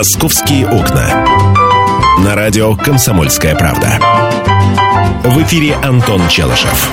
«Московские 0.00 0.66
окна». 0.66 1.26
На 2.24 2.34
радио 2.34 2.74
«Комсомольская 2.74 3.54
правда». 3.54 4.00
В 5.24 5.42
эфире 5.42 5.74
Антон 5.84 6.26
Челышев. 6.28 6.90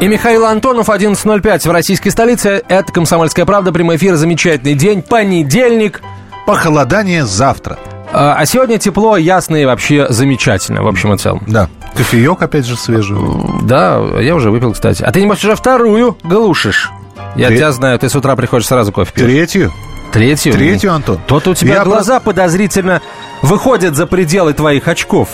И 0.00 0.08
Михаил 0.08 0.44
Антонов, 0.46 0.88
11.05 0.88 1.68
в 1.68 1.70
российской 1.70 2.10
столице. 2.10 2.64
Это 2.68 2.92
«Комсомольская 2.92 3.44
правда», 3.46 3.70
прямой 3.70 3.94
эфир, 3.94 4.16
замечательный 4.16 4.74
день, 4.74 5.02
понедельник. 5.02 6.02
Похолодание 6.48 7.24
завтра. 7.24 7.78
А, 8.12 8.34
а 8.36 8.44
сегодня 8.44 8.78
тепло, 8.78 9.16
ясно 9.16 9.54
и 9.54 9.64
вообще 9.64 10.08
замечательно, 10.08 10.82
в 10.82 10.88
общем 10.88 11.14
и 11.14 11.16
целом. 11.16 11.44
Да. 11.46 11.68
Кофеек, 11.96 12.42
опять 12.42 12.66
же, 12.66 12.76
свежий. 12.76 13.16
Да, 13.62 14.00
я 14.18 14.34
уже 14.34 14.50
выпил, 14.50 14.72
кстати. 14.72 15.04
А 15.04 15.12
ты, 15.12 15.22
небось, 15.22 15.44
уже 15.44 15.54
вторую 15.54 16.18
глушишь? 16.24 16.90
Я 17.36 17.46
Тре- 17.46 17.58
тебя 17.58 17.70
знаю, 17.70 18.00
ты 18.00 18.08
с 18.08 18.16
утра 18.16 18.34
приходишь 18.34 18.66
сразу 18.66 18.90
кофе 18.90 19.12
пьешь. 19.14 19.26
Третью. 19.26 19.72
Третью? 20.12 20.52
Третью, 20.52 20.92
Антон. 20.92 21.18
То-то 21.26 21.50
у 21.50 21.54
тебя 21.54 21.76
Я 21.76 21.84
глаза 21.84 22.20
подозрительно 22.20 23.00
выходят 23.40 23.96
за 23.96 24.06
пределы 24.06 24.52
твоих 24.52 24.86
очков. 24.88 25.28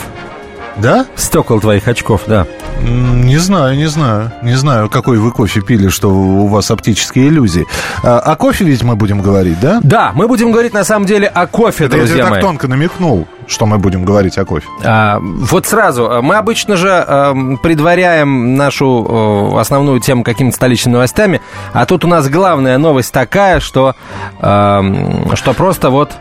Да? 0.76 1.06
Стекол 1.16 1.60
твоих 1.60 1.88
очков, 1.88 2.22
да. 2.26 2.46
Не 2.80 3.38
знаю, 3.38 3.76
не 3.76 3.86
знаю. 3.86 4.30
Не 4.42 4.54
знаю, 4.54 4.88
какой 4.88 5.18
вы 5.18 5.32
кофе 5.32 5.60
пили, 5.60 5.88
что 5.88 6.10
у 6.10 6.46
вас 6.46 6.70
оптические 6.70 7.28
иллюзии. 7.28 7.66
А, 8.04 8.20
о 8.20 8.36
кофе 8.36 8.64
ведь 8.64 8.84
мы 8.84 8.94
будем 8.94 9.20
говорить, 9.20 9.58
да? 9.60 9.80
Да, 9.82 10.12
мы 10.14 10.28
будем 10.28 10.52
говорить 10.52 10.72
на 10.74 10.84
самом 10.84 11.06
деле 11.06 11.26
о 11.26 11.48
кофе, 11.48 11.86
Это 11.86 11.96
я 11.96 12.02
друзья 12.04 12.22
так 12.22 12.30
мои. 12.30 12.40
тонко 12.40 12.68
намекнул, 12.68 13.26
что 13.48 13.66
мы 13.66 13.78
будем 13.78 14.04
говорить 14.04 14.38
о 14.38 14.44
кофе. 14.44 14.68
А, 14.84 15.18
вот 15.20 15.66
сразу, 15.66 16.10
а, 16.10 16.22
мы 16.22 16.36
обычно 16.36 16.76
же 16.76 16.88
эм, 16.88 17.56
предваряем 17.56 18.56
нашу 18.56 19.52
э, 19.54 19.58
основную 19.60 20.00
тему 20.00 20.22
какими-то 20.22 20.56
столичными 20.56 20.94
новостями, 20.94 21.40
а 21.72 21.86
тут 21.86 22.04
у 22.04 22.08
нас 22.08 22.28
главная 22.28 22.78
новость 22.78 23.12
такая, 23.12 23.60
что, 23.60 23.94
эм, 24.40 25.34
что 25.34 25.54
просто 25.54 25.90
вот 25.90 26.12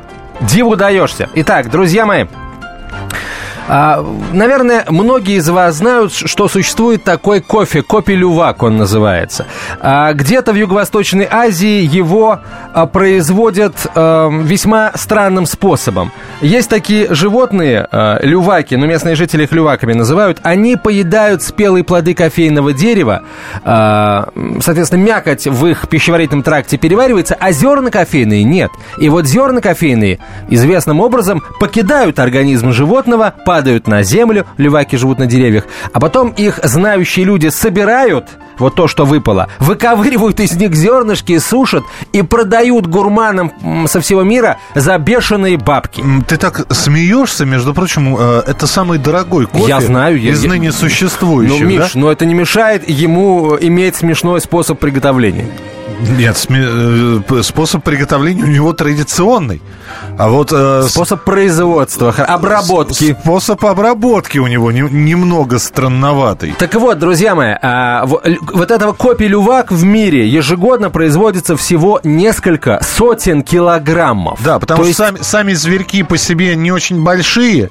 диву 0.42 0.76
даешься. 0.76 1.30
Итак, 1.36 1.70
друзья 1.70 2.06
мои, 2.06 2.26
а, 3.68 4.06
наверное, 4.32 4.86
многие 4.90 5.38
из 5.38 5.50
вас 5.50 5.76
знают, 5.76 6.14
что 6.14 6.48
существует 6.48 7.04
такой 7.04 7.42
кофе, 7.42 7.82
кофе-лювак 7.82 8.64
он 8.64 8.78
называется. 8.78 9.46
А, 9.82 10.14
где-то 10.14 10.54
в 10.54 10.56
Юго-Восточной 10.56 11.28
Азии 11.30 11.84
его 11.84 12.40
а, 12.74 12.86
производят 12.86 13.76
весьма 13.96 14.92
странным 14.96 15.46
способом. 15.46 16.12
Есть 16.42 16.70
такие 16.70 17.14
животные, 17.14 17.88
люваки, 18.22 18.76
но 18.76 18.86
местные 18.86 19.16
жители 19.16 19.44
их 19.44 19.52
люваками 19.52 19.94
называют, 19.94 20.40
они 20.44 20.76
поедают 20.76 21.42
спелые 21.42 21.84
плоды 21.84 22.14
кофейного 22.14 22.74
дерева, 22.74 23.24
соответственно, 23.64 25.02
мякоть 25.02 25.48
в 25.48 25.66
их 25.68 25.88
пищеварительном 25.88 26.44
тракте 26.44 26.78
переваривается, 26.78 27.36
а 27.40 27.52
зерна 27.52 27.90
кофейные 27.90 28.44
нет. 28.44 28.72
И 29.00 29.10
вот 29.10 29.26
зерна 29.26 29.62
кофейные 29.62 30.20
известным 30.50 31.00
образом 31.00 31.44
покидают 31.60 32.20
организм 32.20 32.72
животного, 32.72 33.34
падают 33.58 33.88
на 33.88 34.04
землю, 34.04 34.46
люваки 34.58 34.98
живут 34.98 35.18
на 35.18 35.26
деревьях, 35.26 35.64
а 35.92 36.00
потом 36.00 36.30
их 36.30 36.60
знающие 36.62 37.26
люди 37.26 37.48
собирают, 37.50 38.26
вот 38.60 38.76
то, 38.76 38.88
что 38.88 39.04
выпало, 39.06 39.48
выковыривают 39.58 40.40
из 40.40 40.56
них 40.56 40.76
зернышки, 40.76 41.40
сушат 41.40 41.84
и 42.14 42.22
продают 42.22 42.86
гурманам 42.86 43.52
со 43.88 44.00
всего 44.00 44.22
мира 44.22 44.58
за 44.76 44.96
бешеные 45.00 45.58
бабки. 45.58 46.04
Ты 46.28 46.38
так 46.38 46.72
смеешься, 46.72 47.46
между 47.46 47.74
прочим, 47.74 48.16
э, 48.20 48.44
это 48.46 48.68
самый 48.68 49.00
дорогой 49.00 49.48
кофе 49.48 49.66
Я 49.68 49.82
знаю, 49.82 50.20
я- 50.22 50.32
из 50.34 50.44
я- 50.44 50.50
ныне 50.50 50.68
Ну, 50.68 50.74
существующих, 50.74 51.62
Миш, 51.66 51.94
да? 51.94 52.00
но 52.00 52.12
это 52.12 52.26
не 52.28 52.36
мешает 52.36 52.88
ему 52.88 53.58
иметь 53.60 53.96
смешной 53.96 54.40
способ 54.40 54.78
приготовления. 54.80 55.48
Нет, 56.18 56.46
э, 56.50 57.20
способ 57.44 57.84
приготовления 57.84 58.44
у 58.44 58.48
него 58.48 58.74
традиционный. 58.74 59.62
А 60.18 60.30
вот... 60.30 60.52
э, 60.52 60.84
Способ 60.88 61.24
производства, 61.24 62.12
обработки. 62.12 63.14
Способ 63.20 63.64
обработки 63.66 64.38
у 64.38 64.48
него 64.48 64.72
не- 64.72 64.82
немного 64.82 65.60
странноватый. 65.60 66.54
Так 66.58 66.76
вот, 66.76 67.00
друзья 67.00 67.36
мои, 67.36 67.56
л- 67.62 68.22
вот 68.54 68.72
этого 68.72 68.94
копий 68.94 69.28
лювак 69.28 69.72
в 69.72 69.84
мире 69.84 70.28
ежегодно 70.28 70.90
производится 70.90 71.56
всего 71.58 72.00
несколько 72.04 72.82
сотен 72.84 73.42
килограммов. 73.42 74.40
Да, 74.44 74.60
потому 74.60 74.78
То 74.78 74.84
что 74.84 74.88
есть 74.88 74.98
сами, 74.98 75.18
сами 75.22 75.54
зверьки 75.54 76.04
по 76.04 76.18
себе 76.18 76.56
не 76.56 76.72
очень 76.72 77.04
большие, 77.04 77.70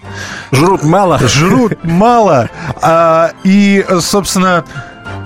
жрут 0.53 0.83
мало. 0.83 1.19
жрут 1.27 1.85
мало, 1.85 2.49
а, 2.83 3.31
и, 3.45 3.85
э, 3.87 4.01
собственно, 4.01 4.65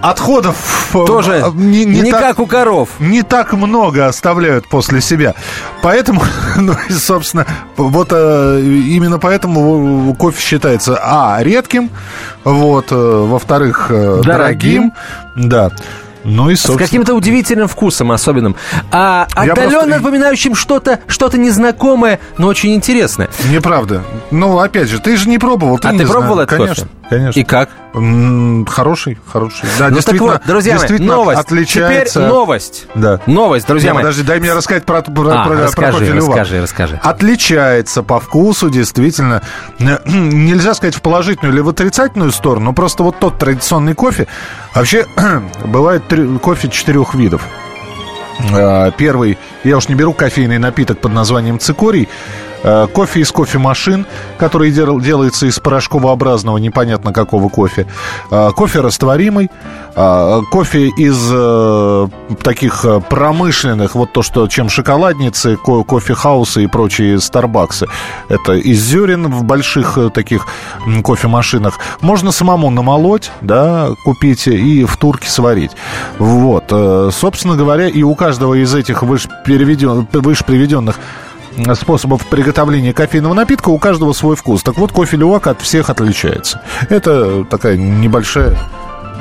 отходов 0.02 0.90
э, 0.94 1.04
Тоже 1.06 1.44
не, 1.54 1.84
не 1.84 2.00
не 2.02 2.10
так- 2.10 2.20
как 2.22 2.38
у 2.40 2.46
коров. 2.46 2.88
не 2.98 3.22
так 3.22 3.52
много 3.52 4.06
оставляют 4.06 4.68
после 4.68 5.00
себя. 5.00 5.34
Поэтому, 5.82 6.22
ну 6.56 6.74
и, 6.88 6.92
собственно, 6.92 7.46
вот 7.76 8.08
э, 8.12 8.60
именно 8.62 9.18
поэтому 9.18 10.14
кофе 10.18 10.40
считается, 10.40 10.98
а, 11.02 11.38
редким, 11.42 11.90
вот, 12.44 12.86
э, 12.90 12.94
во-вторых, 12.94 13.86
э, 13.90 14.20
Дорогим. 14.24 14.24
дорогим, 14.24 14.92
да. 15.36 15.70
Ну 16.22 16.50
и, 16.50 16.54
С 16.54 16.60
собственно, 16.60 16.78
каким-то 16.86 17.14
удивительным 17.14 17.66
вкусом 17.66 18.12
особенным. 18.12 18.54
А 18.92 19.26
отдаленно 19.34 19.70
просто- 19.70 19.88
напоминающим 19.88 20.54
что-то 20.54 21.00
что 21.06 21.30
незнакомое, 21.38 22.20
но 22.36 22.48
очень 22.48 22.74
интересное. 22.74 23.30
неправда. 23.50 24.02
Ну, 24.30 24.58
опять 24.58 24.90
же, 24.90 24.98
ты 24.98 25.16
же 25.16 25.30
не 25.30 25.38
пробовал. 25.38 25.78
Ты 25.78 25.88
а 25.88 25.92
не 25.92 26.00
ты 26.00 26.06
пробовал 26.06 26.40
этот 26.40 26.58
Конечно, 26.58 26.86
кофе? 26.88 27.08
конечно. 27.08 27.40
И 27.40 27.44
как? 27.44 27.70
Хороший, 27.92 29.18
хороший. 29.26 29.62
Да, 29.78 29.84
Ну 29.84 29.84
так 29.86 29.92
действительно, 29.94 30.32
вот, 30.32 30.42
друзья 30.46 30.72
мои, 30.74 30.80
действительно 30.80 31.14
новость. 31.16 31.40
отличается. 31.40 32.14
Теперь 32.20 32.28
новость. 32.28 32.86
Да. 32.94 33.20
Новость, 33.26 33.66
друзья 33.66 33.90
Не, 33.90 33.94
мои. 33.94 34.02
подожди, 34.04 34.22
дай 34.22 34.38
мне 34.40 34.52
рассказать 34.54 34.84
про, 34.84 35.02
про, 35.02 35.10
А, 35.32 35.44
про- 35.44 35.54
про 35.56 35.62
расскажи, 35.64 36.04
Лювак. 36.06 36.38
расскажи, 36.38 36.62
расскажи. 36.62 37.00
Отличается 37.02 38.02
по 38.02 38.20
вкусу, 38.20 38.70
действительно. 38.70 39.42
Нельзя 39.78 40.74
сказать 40.74 40.94
в 40.94 41.02
положительную 41.02 41.52
или 41.54 41.60
в 41.60 41.68
отрицательную 41.68 42.30
сторону, 42.32 42.66
но 42.66 42.72
просто 42.72 43.02
вот 43.02 43.18
тот 43.18 43.38
традиционный 43.38 43.94
кофе. 43.94 44.26
Вообще, 44.74 45.06
бывает 45.64 46.02
кофе 46.42 46.68
четырех 46.68 47.14
видов. 47.14 47.42
Э, 48.52 48.90
Первый, 48.96 49.36
я 49.64 49.76
уж 49.76 49.88
не 49.88 49.94
беру 49.94 50.12
кофейный 50.14 50.58
напиток 50.58 50.98
под 51.00 51.12
названием 51.12 51.58
цикорий. 51.58 52.08
Э, 52.62 52.86
Кофе 52.92 53.20
из 53.20 53.32
кофемашин, 53.32 54.06
который 54.38 54.70
дел- 54.70 55.00
делается 55.00 55.46
из 55.46 55.58
порошковообразного 55.58 56.58
непонятно 56.58 57.12
какого 57.12 57.48
кофе. 57.48 57.86
Э, 58.30 58.50
Кофе 58.54 58.80
растворимый. 58.80 59.50
Э, 59.96 60.40
Кофе 60.50 60.88
из 60.88 61.20
таких 62.42 62.84
промышленных, 63.08 63.94
вот 63.94 64.12
то, 64.12 64.22
что 64.22 64.46
чем 64.48 64.68
шоколадницы, 64.68 65.56
ко- 65.56 65.82
кофе-хаусы 65.84 66.64
и 66.64 66.66
прочие 66.66 67.20
Старбаксы. 67.20 67.86
Это 68.28 68.52
из 68.54 68.80
зерен 68.82 69.26
в 69.32 69.44
больших 69.44 69.98
таких 70.14 70.46
кофемашинах. 71.04 71.78
Можно 72.00 72.32
самому 72.32 72.70
намолоть, 72.70 73.30
да, 73.40 73.88
купить 74.04 74.46
и 74.48 74.84
в 74.84 74.96
турке 74.96 75.28
сварить. 75.28 75.72
Вот. 76.18 76.64
Собственно 77.14 77.56
говоря, 77.56 77.88
и 77.88 78.02
у 78.02 78.14
каждого 78.14 78.54
из 78.54 78.74
этих 78.74 79.02
выше 79.02 79.28
приведенных 79.44 80.96
способов 81.74 82.26
приготовления 82.26 82.92
кофейного 82.92 83.34
напитка 83.34 83.68
у 83.70 83.78
каждого 83.78 84.12
свой 84.12 84.36
вкус. 84.36 84.62
Так 84.62 84.76
вот, 84.78 84.92
кофе 84.92 85.16
лювак 85.16 85.46
от 85.46 85.60
всех 85.60 85.90
отличается. 85.90 86.62
Это 86.88 87.44
такая 87.44 87.76
небольшая, 87.76 88.58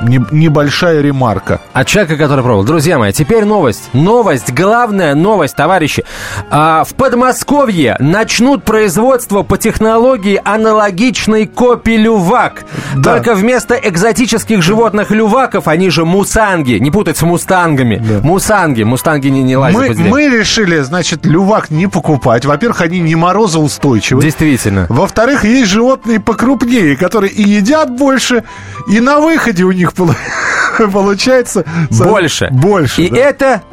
не- 0.01 0.25
небольшая 0.31 1.01
ремарка. 1.01 1.61
От 1.73 1.87
человека, 1.87 2.17
который 2.17 2.43
пробовал. 2.43 2.65
Друзья 2.65 2.97
мои, 2.97 3.11
теперь 3.11 3.45
новость. 3.45 3.89
Новость, 3.93 4.51
главная 4.51 5.15
новость, 5.15 5.55
товарищи. 5.55 6.03
А, 6.49 6.83
в 6.83 6.93
Подмосковье 6.95 7.95
начнут 7.99 8.63
производство 8.63 9.43
по 9.43 9.57
технологии 9.57 10.39
аналогичной 10.43 11.47
копии 11.47 11.97
лювак. 11.97 12.65
Да. 12.95 13.15
Только 13.15 13.35
вместо 13.35 13.75
экзотических 13.75 14.61
животных 14.61 15.11
люваков, 15.11 15.67
они 15.67 15.89
же 15.89 16.05
мусанги. 16.05 16.73
Не 16.73 16.91
путать 16.91 17.17
с 17.17 17.21
мустангами. 17.21 18.01
Мусанги. 18.23 18.83
Мустанги 18.83 19.27
не, 19.27 19.43
не 19.43 19.57
лазят 19.57 19.97
Мы, 19.97 20.09
мы 20.09 20.29
решили, 20.29 20.79
значит, 20.79 21.25
лювак 21.25 21.69
не 21.69 21.87
покупать. 21.87 22.45
Во-первых, 22.45 22.81
они 22.81 22.99
не 22.99 23.15
морозоустойчивы. 23.15 24.21
Действительно. 24.21 24.85
Во-вторых, 24.89 25.43
есть 25.43 25.69
животные 25.69 26.19
покрупнее, 26.19 26.95
которые 26.95 27.31
и 27.31 27.43
едят 27.43 27.89
больше, 27.91 28.43
и 28.89 28.99
на 28.99 29.19
выходе 29.19 29.63
у 29.63 29.71
них 29.71 29.88
полу- 29.93 30.15
получается... 30.91 31.65
Больше. 31.91 32.49
Больше, 32.51 33.03
И 33.03 33.09
да. 33.09 33.17
это... 33.17 33.63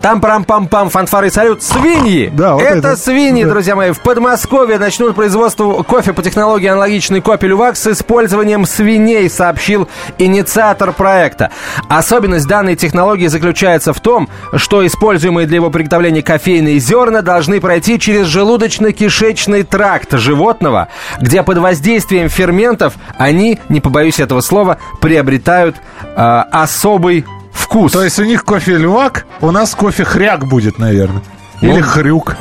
Там 0.00 0.20
парам 0.20 0.44
пам 0.44 0.68
пам 0.68 0.88
фанфары 0.90 1.30
салют 1.30 1.62
свиньи. 1.62 2.30
Да, 2.32 2.54
вот 2.54 2.62
это, 2.62 2.78
это. 2.78 2.96
свиньи, 2.96 3.44
Да. 3.44 3.50
друзья 3.50 3.74
мои. 3.74 3.90
В 3.92 4.00
Подмосковье 4.00 4.78
начнут 4.78 5.14
производство 5.16 5.82
кофе 5.82 6.12
по 6.12 6.22
технологии 6.22 6.66
аналогичной 6.68 7.20
кофе 7.20 7.48
лювак 7.48 7.76
с 7.76 7.86
использованием 7.88 8.66
свиней, 8.66 9.28
сообщил 9.28 9.88
инициатор 10.18 10.92
проекта. 10.92 11.50
Особенность 11.88 12.46
данной 12.46 12.76
технологии 12.76 13.26
заключается 13.26 13.92
в 13.92 14.00
том, 14.00 14.28
что 14.54 14.86
используемые 14.86 15.46
для 15.46 15.56
его 15.56 15.70
приготовления 15.70 16.22
кофейные 16.22 16.78
зерна 16.78 17.22
должны 17.22 17.60
пройти 17.60 17.98
через 17.98 18.26
желудочно-кишечный 18.26 19.64
тракт 19.64 20.12
животного, 20.12 20.88
где 21.20 21.42
под 21.42 21.58
воздействием 21.58 22.28
ферментов 22.28 22.94
они, 23.18 23.58
не 23.68 23.80
побоюсь 23.80 24.20
этого 24.20 24.40
слова, 24.40 24.78
приобретают 25.00 25.76
а, 26.14 26.46
особый 26.52 27.24
вкус. 27.66 27.92
То 27.92 28.02
есть 28.04 28.18
у 28.18 28.24
них 28.24 28.44
кофе 28.44 28.76
лювак, 28.76 29.26
у 29.40 29.50
нас 29.50 29.74
кофе 29.74 30.04
хряк 30.04 30.46
будет, 30.46 30.78
наверное. 30.78 31.22
Или 31.62 31.80
Ну, 31.80 31.82
хрюк. 31.86 32.36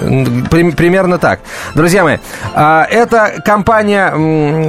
При- 0.51 0.71
примерно 0.71 1.17
так. 1.17 1.39
Друзья 1.73 2.03
мои, 2.03 2.17
а, 2.53 2.83
это 2.83 3.41
компания, 3.45 4.07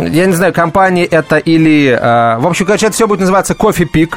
я 0.08 0.26
не 0.26 0.32
знаю, 0.34 0.52
компания 0.52 1.04
это 1.04 1.36
или... 1.36 1.98
а, 2.00 2.38
В 2.38 2.46
общем, 2.46 2.64
короче, 2.64 2.86
это 2.86 2.94
все 2.94 3.06
будет 3.08 3.20
называться 3.20 3.54
Кофе 3.54 3.84
Пик. 3.86 4.16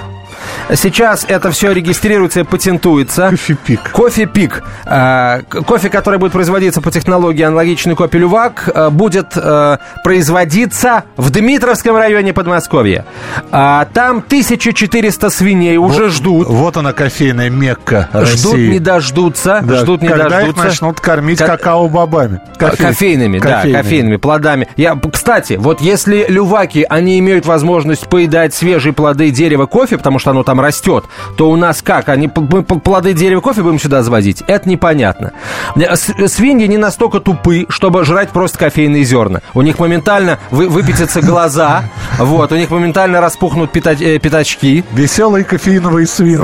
Сейчас 0.75 1.25
это 1.27 1.51
все 1.51 1.71
регистрируется 1.71 2.41
и 2.41 2.43
патентуется. 2.43 3.29
Кофе-пик. 3.29 3.91
Кофе 3.91 4.25
Пик. 4.25 4.63
А, 4.85 5.41
Кофе, 5.65 5.89
который 5.89 6.19
будет 6.19 6.31
производиться 6.31 6.81
по 6.81 6.91
технологии 6.91 7.43
аналогичной 7.43 7.95
кофе 7.95 8.17
Лювак, 8.19 8.69
а, 8.73 8.89
будет 8.89 9.31
а, 9.35 9.79
производиться 10.03 11.03
в 11.17 11.29
Дмитровском 11.31 11.95
районе 11.95 12.33
Подмосковья. 12.33 13.05
А, 13.51 13.85
Там 13.93 14.17
1400 14.21 15.29
свиней 15.29 15.77
уже 15.77 16.03
Вот- 16.03 16.11
ждут. 16.11 16.47
Вот 16.47 16.77
она, 16.77 16.93
кофейная 16.93 17.49
Мекка 17.49 18.09
Ждут, 18.13 18.53
России. 18.53 18.69
не 18.69 18.79
дождутся. 18.79 19.61
Да, 19.63 19.77
ждут, 19.77 20.01
не 20.01 20.07
когда 20.07 20.25
их 20.41 20.47
дождутся. 20.55 20.63
начнут 20.63 20.99
кормить 20.99 21.39
Ка- 21.39 21.57
какао-бобами. 21.57 22.41
Кофе- 22.59 22.77
Кофейными, 22.83 23.39
да, 23.39 23.61
кофейными 23.63 24.17
плодами. 24.17 24.67
Я, 24.77 24.97
кстати, 25.11 25.53
вот 25.53 25.81
если 25.81 26.25
люваки, 26.29 26.85
они 26.89 27.17
имеют 27.19 27.45
возможность 27.45 28.07
поедать 28.07 28.53
свежие 28.53 28.93
плоды 28.93 29.31
дерева 29.31 29.65
кофе, 29.65 29.97
потому 29.97 30.19
что 30.19 30.31
оно 30.31 30.43
там 30.49 30.59
растет, 30.61 31.05
то 31.37 31.47
у 31.51 31.55
нас 31.55 31.83
как? 31.83 32.09
Они 32.09 32.27
мы 32.35 32.63
плоды 32.63 33.13
дерева 33.13 33.39
кофе 33.39 33.61
будем 33.61 33.77
сюда 33.79 34.01
завозить? 34.01 34.43
Это 34.47 34.67
непонятно. 34.67 35.31
Э, 35.75 35.95
с- 35.95 36.27
Свиньи 36.27 36.65
не 36.65 36.77
настолько 36.77 37.19
тупы, 37.19 37.67
чтобы 37.69 38.03
жрать 38.03 38.29
просто 38.29 38.57
кофейные 38.57 39.03
зерна. 39.03 39.41
У 39.53 39.61
них 39.61 39.77
моментально 39.77 40.39
вы, 40.49 40.67
выпятятся 40.67 41.21
глаза, 41.21 41.83
вот, 42.17 42.51
у 42.51 42.55
них 42.55 42.71
моментально 42.71 43.21
распухнут 43.21 43.71
пята- 43.71 44.01
э, 44.03 44.17
пятачки. 44.17 44.83
Веселые 44.91 45.43
кофеиновые 45.45 46.07
свинки. 46.07 46.39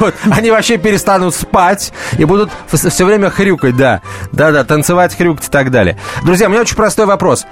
Вот. 0.00 0.14
Они 0.30 0.50
вообще 0.50 0.76
перестанут 0.76 1.34
спать 1.34 1.92
и 2.18 2.24
будут 2.26 2.50
все 2.70 3.04
время 3.06 3.30
хрюкать, 3.30 3.76
да. 3.76 4.02
Да-да, 4.32 4.64
танцевать, 4.64 5.16
хрюкать 5.16 5.46
и 5.48 5.50
так 5.50 5.70
далее. 5.70 5.96
Друзья, 6.24 6.48
у 6.48 6.50
меня 6.50 6.60
очень 6.60 6.76
простой 6.76 7.06
вопрос. 7.06 7.46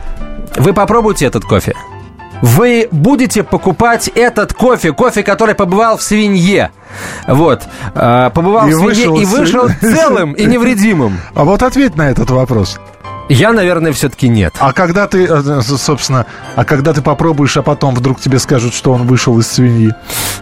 Вы 0.57 0.75
попробуйте 0.75 1.25
этот 1.25 1.45
кофе? 1.45 1.75
Вы 2.45 2.89
будете 2.91 3.43
покупать 3.43 4.09
этот 4.09 4.53
кофе, 4.53 4.93
кофе, 4.93 5.23
который 5.23 5.55
побывал 5.55 5.97
в 5.97 6.03
свинье. 6.03 6.73
Вот. 7.27 7.63
А, 7.95 8.29
побывал 8.29 8.69
И 8.69 8.75
в 8.75 8.77
свинье 8.77 9.09
вышел 9.09 9.17
и 9.17 9.25
вышел 9.25 9.69
целым 9.81 10.35
и 10.35 10.45
невредимым. 10.45 11.19
А 11.35 11.45
вот 11.45 11.63
ответь 11.63 11.97
на 11.97 12.11
этот 12.11 12.29
вопрос. 12.29 12.79
Я, 13.29 13.53
наверное, 13.53 13.93
все-таки 13.93 14.29
нет. 14.29 14.55
А 14.59 14.73
когда 14.73 15.07
ты, 15.07 15.25
э, 15.25 15.61
собственно, 15.63 16.27
а 16.57 16.65
когда 16.65 16.93
ты 16.93 17.03
попробуешь, 17.03 17.57
а 17.57 17.63
потом 17.63 17.95
вдруг 17.95 18.21
тебе 18.21 18.39
скажут, 18.39 18.75
что 18.75 18.93
он 18.93 19.07
вышел 19.07 19.39
из 19.39 19.47
свиньи? 19.47 19.93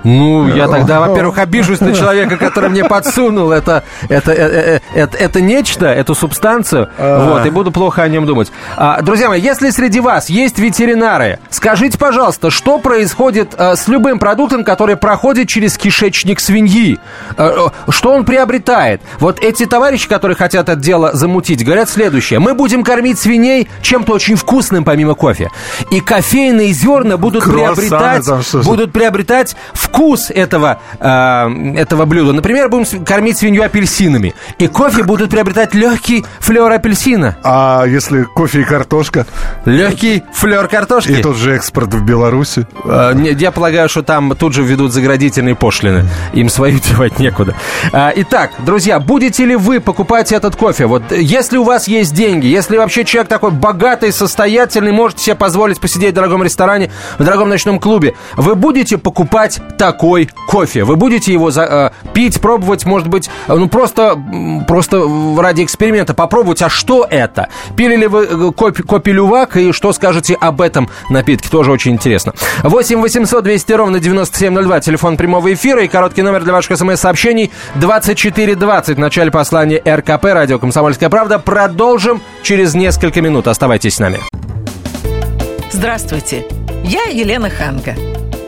Ну, 0.04 0.48
я 0.48 0.68
тогда, 0.68 1.00
во-первых, 1.00 1.38
обижусь 1.38 1.80
на 1.80 1.94
человека, 1.94 2.36
который 2.36 2.70
мне 2.70 2.84
подсунул 2.84 3.52
это, 3.52 3.84
это, 4.08 4.32
э, 4.32 4.76
э, 4.76 4.80
это, 4.94 5.16
это 5.16 5.40
нечто, 5.40 5.86
эту 5.86 6.14
субстанцию, 6.14 6.88
вот, 6.98 7.46
и 7.46 7.50
буду 7.50 7.70
плохо 7.70 8.02
о 8.02 8.08
нем 8.08 8.26
думать. 8.26 8.50
А, 8.76 9.00
друзья 9.02 9.28
мои, 9.28 9.40
если 9.40 9.70
среди 9.70 10.00
вас 10.00 10.28
есть 10.28 10.58
ветеринары, 10.58 11.38
скажите, 11.50 11.98
пожалуйста, 11.98 12.50
что 12.50 12.78
происходит 12.78 13.54
э, 13.56 13.76
с 13.76 13.88
любым 13.88 14.18
продуктом, 14.18 14.64
который 14.64 14.96
проходит 14.96 15.48
через 15.48 15.76
кишечник 15.76 16.40
свиньи? 16.40 16.98
Э, 17.36 17.68
э, 17.86 17.90
что 17.92 18.12
он 18.12 18.24
приобретает? 18.24 19.00
Вот 19.18 19.40
эти 19.40 19.66
товарищи, 19.66 20.08
которые 20.08 20.36
хотят 20.36 20.68
это 20.68 20.80
дело 20.80 21.12
замутить, 21.12 21.64
говорят 21.64 21.88
следующее. 21.88 22.38
Мы 22.38 22.54
будем 22.54 22.71
кормить 22.82 23.18
свиней 23.18 23.68
чем-то 23.82 24.12
очень 24.14 24.36
вкусным, 24.36 24.84
помимо 24.84 25.14
кофе. 25.14 25.50
И 25.90 26.00
кофейные 26.00 26.72
зерна 26.72 27.16
будут 27.18 27.44
Круассаны 27.44 27.74
приобретать, 27.88 28.26
там, 28.26 28.42
что- 28.42 28.62
будут 28.62 28.92
приобретать 28.92 29.54
вкус 29.74 30.30
этого, 30.30 30.80
э, 30.98 31.74
этого 31.76 32.04
блюда. 32.06 32.32
Например, 32.32 32.68
будем 32.68 33.04
кормить 33.04 33.36
свинью 33.38 33.62
апельсинами. 33.64 34.34
И 34.58 34.66
кофе 34.68 35.02
будут 35.02 35.30
приобретать 35.30 35.74
легкий 35.74 36.24
флер 36.40 36.70
апельсина. 36.72 37.36
А 37.44 37.84
если 37.84 38.22
кофе 38.22 38.62
и 38.62 38.64
картошка? 38.64 39.26
Легкий 39.66 40.22
флер 40.32 40.68
картошки. 40.68 41.12
И 41.12 41.22
тот 41.22 41.36
же 41.36 41.54
экспорт 41.54 41.92
в 41.92 42.04
Беларуси? 42.04 42.66
Э, 42.84 43.12
Я 43.38 43.50
полагаю, 43.50 43.88
что 43.88 44.02
там 44.02 44.34
тут 44.36 44.54
же 44.54 44.62
ведут 44.62 44.92
заградительные 44.92 45.54
пошлины. 45.54 46.08
Им 46.32 46.48
свою 46.48 46.78
девать 46.88 47.18
некуда. 47.18 47.54
А, 47.92 48.12
Итак, 48.16 48.52
друзья, 48.64 48.98
будете 49.00 49.44
ли 49.44 49.56
вы 49.56 49.80
покупать 49.80 50.32
этот 50.32 50.56
кофе? 50.56 50.86
Вот 50.86 51.10
э, 51.12 51.20
если 51.20 51.56
у 51.58 51.64
вас 51.64 51.88
есть 51.88 52.14
деньги, 52.14 52.46
если 52.62 52.76
вообще 52.76 53.04
человек 53.04 53.28
такой 53.28 53.50
богатый, 53.50 54.12
состоятельный, 54.12 54.92
можете 54.92 55.24
себе 55.24 55.34
позволить 55.34 55.80
посидеть 55.80 56.12
в 56.12 56.14
дорогом 56.14 56.44
ресторане, 56.44 56.90
в 57.18 57.24
дорогом 57.24 57.48
ночном 57.48 57.80
клубе, 57.80 58.14
вы 58.36 58.54
будете 58.54 58.98
покупать 58.98 59.60
такой 59.78 60.28
кофе? 60.48 60.84
Вы 60.84 60.94
будете 60.94 61.32
его 61.32 61.50
за- 61.50 61.92
э, 62.04 62.10
пить, 62.12 62.40
пробовать, 62.40 62.84
может 62.84 63.08
быть, 63.08 63.28
э, 63.48 63.54
ну 63.54 63.68
просто, 63.68 64.16
просто 64.68 65.02
ради 65.38 65.64
эксперимента 65.64 66.14
попробовать, 66.14 66.62
а 66.62 66.68
что 66.68 67.04
это? 67.10 67.48
Пили 67.76 67.96
ли 67.96 68.06
вы 68.06 68.24
э, 68.26 68.52
кофе, 68.52 68.84
кофе 68.84 69.10
лювак 69.10 69.56
и 69.56 69.72
что 69.72 69.92
скажете 69.92 70.34
об 70.34 70.60
этом 70.60 70.88
напитке? 71.10 71.48
Тоже 71.48 71.72
очень 71.72 71.90
интересно. 71.92 72.32
8 72.62 73.00
800 73.00 73.42
200 73.42 73.72
ровно 73.72 73.98
9702, 73.98 74.80
телефон 74.80 75.16
прямого 75.16 75.52
эфира 75.52 75.82
и 75.82 75.88
короткий 75.88 76.22
номер 76.22 76.44
для 76.44 76.52
ваших 76.52 76.78
смс-сообщений 76.78 77.50
2420 77.74 78.96
в 78.96 79.00
начале 79.00 79.32
послания 79.32 79.82
РКП, 79.84 80.26
радио 80.26 80.60
«Комсомольская 80.60 81.08
правда». 81.08 81.40
Продолжим 81.40 82.22
через 82.44 82.51
несколько 82.74 83.20
минут. 83.20 83.48
Оставайтесь 83.48 83.94
с 83.94 83.98
нами. 83.98 84.18
Здравствуйте, 85.70 86.44
я 86.84 87.04
Елена 87.04 87.48
Ханга. 87.48 87.96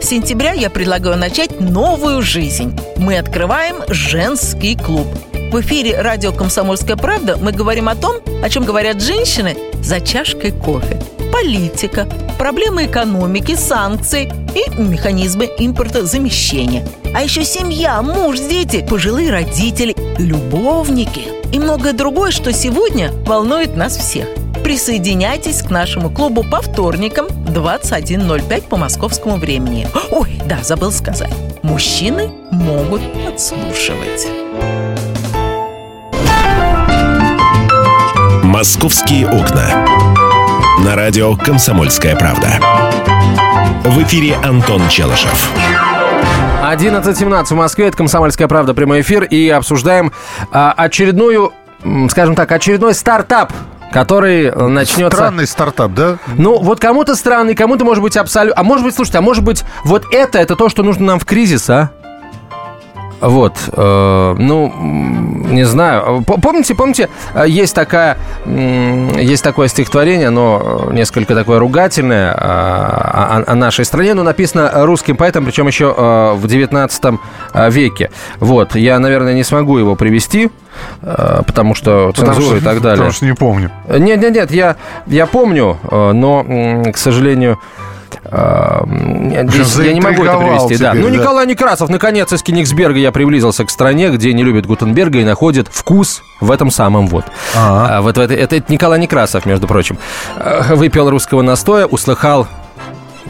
С 0.01 0.09
сентября 0.09 0.53
я 0.53 0.69
предлагаю 0.69 1.17
начать 1.17 1.61
новую 1.61 2.21
жизнь. 2.21 2.79
Мы 2.99 3.17
открываем 3.17 3.77
женский 3.89 4.77
клуб. 4.77 5.07
В 5.51 5.61
эфире 5.61 6.01
радио 6.01 6.33
«Комсомольская 6.33 6.97
правда» 6.97 7.39
мы 7.41 7.53
говорим 7.53 7.89
о 7.89 7.95
том, 7.95 8.17
о 8.43 8.49
чем 8.51 8.65
говорят 8.65 9.01
женщины 9.01 9.57
за 9.81 10.01
чашкой 10.01 10.53
кофе. 10.53 11.01
Политика, 11.35 12.07
проблемы 12.39 12.87
экономики, 12.87 13.57
санкции 13.57 14.33
и 14.55 14.81
механизмы 14.81 15.51
импортозамещения. 15.59 16.87
А 17.13 17.23
еще 17.23 17.45
семья, 17.45 18.01
муж, 18.03 18.39
дети, 18.39 18.87
пожилые 18.89 19.33
родители, 19.33 19.97
любовники 20.17 21.23
и 21.53 21.59
многое 21.59 21.93
другое, 21.93 22.31
что 22.31 22.53
сегодня 22.53 23.11
волнует 23.27 23.75
нас 23.75 23.97
всех. 23.97 24.29
Присоединяйтесь 24.63 25.61
к 25.61 25.71
нашему 25.71 26.09
клубу 26.09 26.45
по 26.49 26.63
вторникам 26.63 27.27
21.05 27.27 28.69
по 28.69 28.77
московскому 28.77 29.35
времени. 29.35 29.89
Ой, 30.13 30.41
да, 30.47 30.63
забыл 30.63 30.93
сказать. 30.93 31.35
Мужчины 31.65 32.31
могут 32.53 33.03
подслушивать. 33.27 34.29
«Московские 38.45 39.27
окна». 39.27 40.14
На 40.79 40.97
радио 40.97 41.37
«Комсомольская 41.37 42.17
правда». 42.17 42.59
В 43.85 44.03
эфире 44.03 44.35
Антон 44.43 44.89
Челышев. 44.89 45.49
11.17 46.63 47.45
в 47.45 47.51
Москве, 47.53 47.87
это 47.87 47.97
«Комсомольская 47.97 48.49
правда», 48.49 48.75
прямой 48.75 49.03
эфир, 49.03 49.23
и 49.23 49.49
обсуждаем 49.51 50.13
а, 50.51 50.73
очередную, 50.77 51.53
скажем 52.11 52.35
так, 52.35 52.51
очередной 52.51 52.95
стартап, 52.95 53.53
который 53.93 54.47
э, 54.47 54.67
начнется... 54.67 55.17
Странный 55.17 55.47
стартап, 55.47 55.93
да? 55.93 56.19
Ну, 56.37 56.59
вот 56.59 56.81
кому-то 56.81 57.15
странный, 57.15 57.55
кому-то, 57.55 57.85
может 57.85 58.03
быть, 58.03 58.17
абсолютно... 58.17 58.61
А 58.61 58.65
может 58.65 58.85
быть, 58.85 58.97
слушайте, 58.97 59.19
а 59.19 59.23
может 59.23 59.45
быть, 59.45 59.63
вот 59.85 60.07
это, 60.13 60.41
это 60.41 60.57
то, 60.57 60.69
что 60.69 60.83
нужно 60.83 61.07
нам 61.07 61.21
в 61.21 61.25
кризис, 61.25 61.71
а? 61.71 61.93
Вот, 63.21 63.55
э, 63.73 64.35
ну, 64.39 64.73
не 65.51 65.65
знаю. 65.65 66.23
П- 66.27 66.41
Помните, 66.41 66.75
помните, 66.75 67.09
э, 67.35 67.45
есть 67.49 67.75
такая, 67.75 68.19
есть 68.47 69.43
такое 69.43 69.69
стихотворение, 69.69 70.29
оно 70.29 70.87
э, 70.91 70.93
несколько 70.95 71.35
такое 71.35 71.59
ругательное 71.59 72.33
э, 72.33 72.37
о, 72.37 73.45
о 73.47 73.55
нашей 73.55 73.85
стране, 73.85 74.15
но 74.15 74.23
написано 74.23 74.71
русским 74.85 75.17
поэтом, 75.17 75.45
причем 75.45 75.67
еще 75.67 75.93
в 76.37 76.47
19 76.47 77.05
веке. 77.71 78.11
Вот, 78.41 78.75
я, 78.77 78.99
наверное, 78.99 79.35
не 79.35 79.45
смогу 79.45 79.79
его 79.79 79.95
привести, 79.97 80.51
потому 81.01 81.75
что 81.75 82.13
Потому 82.15 82.35
цензура 82.35 82.47
что- 82.47 82.57
и 82.57 82.61
так 82.61 82.81
далее. 82.83 82.97
Потому 82.99 83.13
что 83.13 83.25
не 83.27 83.35
помню. 83.35 83.71
Нет, 83.89 84.21
нет, 84.21 84.35
нет, 84.35 84.51
я, 84.51 84.77
я 85.07 85.27
помню, 85.27 85.79
но, 85.91 86.83
к 86.93 86.97
сожалению, 86.97 87.59
здесь 89.49 89.77
я 89.77 89.93
не 89.93 90.01
могу 90.01 90.25
это 90.25 90.39
привести. 90.39 90.77
Да. 90.83 90.91
теперь, 90.91 91.03
Ну, 91.05 91.11
да. 91.11 91.17
Николай 91.17 91.47
Некрасов, 91.47 91.89
наконец, 91.89 92.33
из 92.33 92.43
Кенигсберга 92.43 92.99
я 92.99 93.13
приблизился 93.13 93.65
к 93.65 93.71
стране, 93.71 94.11
где 94.11 94.33
не 94.33 94.43
любят 94.43 94.67
Гутенберга 94.67 95.19
и 95.21 95.25
находит 95.25 95.69
вкус 95.71 96.23
в 96.41 96.51
этом 96.51 96.71
самом 96.71 97.07
вот. 97.09 97.25
Ага. 97.55 97.97
А, 97.97 98.01
вот 98.03 98.17
в 98.17 98.21
этой- 98.21 98.37
это, 98.37 98.57
это 98.57 98.73
Николай 98.73 98.99
Некрасов, 99.01 99.47
между 99.47 99.67
прочим. 99.67 99.99
Э, 100.37 100.75
Выпил 100.75 101.09
русского 101.11 101.43
настоя, 101.43 101.87
услыхал 101.87 102.47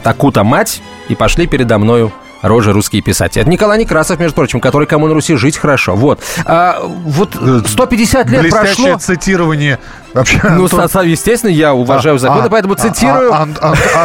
таку-то 0.03 0.43
мать, 0.43 0.81
и 1.09 1.15
пошли 1.15 1.47
передо 1.47 1.77
мною 1.77 2.11
рожи 2.47 2.71
русские 2.73 3.01
писать. 3.01 3.37
Это 3.37 3.49
Николай 3.49 3.79
Некрасов, 3.79 4.19
между 4.19 4.35
прочим, 4.35 4.59
который 4.59 4.87
кому 4.87 5.07
на 5.07 5.13
Руси 5.13 5.35
жить 5.35 5.57
хорошо. 5.57 5.95
Вот. 5.95 6.19
А, 6.45 6.79
вот 6.83 7.35
150 7.67 8.29
лет 8.29 8.41
Блестящее 8.41 8.85
прошло. 8.93 8.99
цитирование. 8.99 9.79
Вообще, 10.13 10.39
Ну, 10.49 10.65
Антон- 10.67 11.05
естественно, 11.07 11.51
я 11.51 11.73
уважаю 11.73 12.15
А, 12.15 12.19
законы, 12.19 12.45
а, 12.45 12.49
поэтому 12.49 12.73
а, 12.75 12.77
цитирую. 12.77 13.33
а, 13.33 13.41
Ан- 13.41 13.57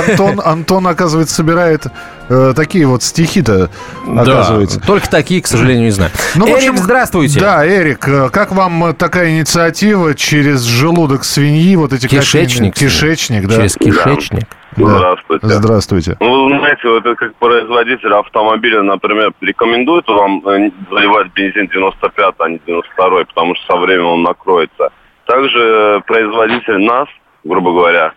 Антон, 0.09 0.41
Антон, 0.45 0.87
оказывается, 0.89 1.35
собирает 1.37 1.87
э, 2.29 2.53
такие 2.55 2.87
вот 2.87 3.03
стихи-то, 3.03 3.71
Да, 4.07 4.23
оказывается. 4.23 4.79
только 4.81 5.09
такие, 5.11 5.43
к 5.43 5.47
сожалению, 5.49 5.85
не 5.87 5.91
знаю. 5.91 6.11
Ну, 6.37 6.47
в 6.47 6.49
Эрик, 6.51 6.59
общем, 6.71 6.79
здравствуйте. 6.79 7.41
Да, 7.41 7.67
Эрик, 7.67 8.07
э, 8.09 8.29
как 8.31 8.53
вам 8.53 8.85
э, 8.87 8.93
такая 8.93 9.31
инициатива 9.31 10.15
через 10.15 10.63
желудок 10.63 11.25
свиньи, 11.25 11.75
вот 11.77 11.93
эти 11.93 12.07
Кишечник. 12.07 12.73
кофейные- 12.73 12.73
Кишечник, 12.73 13.49
да. 13.49 13.57
Через 13.57 13.75
кишечник. 13.77 14.41
Да. 14.43 14.57
Здравствуйте. 14.77 15.47
Здравствуйте. 15.47 16.17
Ну, 16.21 16.49
вы 16.49 16.59
знаете, 16.59 16.89
вот 16.89 17.05
это 17.05 17.15
как 17.17 17.35
производитель 17.37 18.13
автомобиля, 18.13 18.83
например, 18.83 19.33
рекомендует 19.41 20.07
вам 20.09 20.47
э, 20.47 20.71
заливать 20.91 21.33
бензин 21.35 21.67
95, 21.69 22.35
а 22.39 22.49
не 22.49 22.61
92, 22.67 23.25
потому 23.25 23.55
что 23.57 23.75
со 23.75 23.81
временем 23.81 24.07
он 24.07 24.23
накроется. 24.23 24.91
Также 25.27 26.03
производитель 26.07 26.79
нас, 26.79 27.09
грубо 27.45 27.73
говоря, 27.73 28.13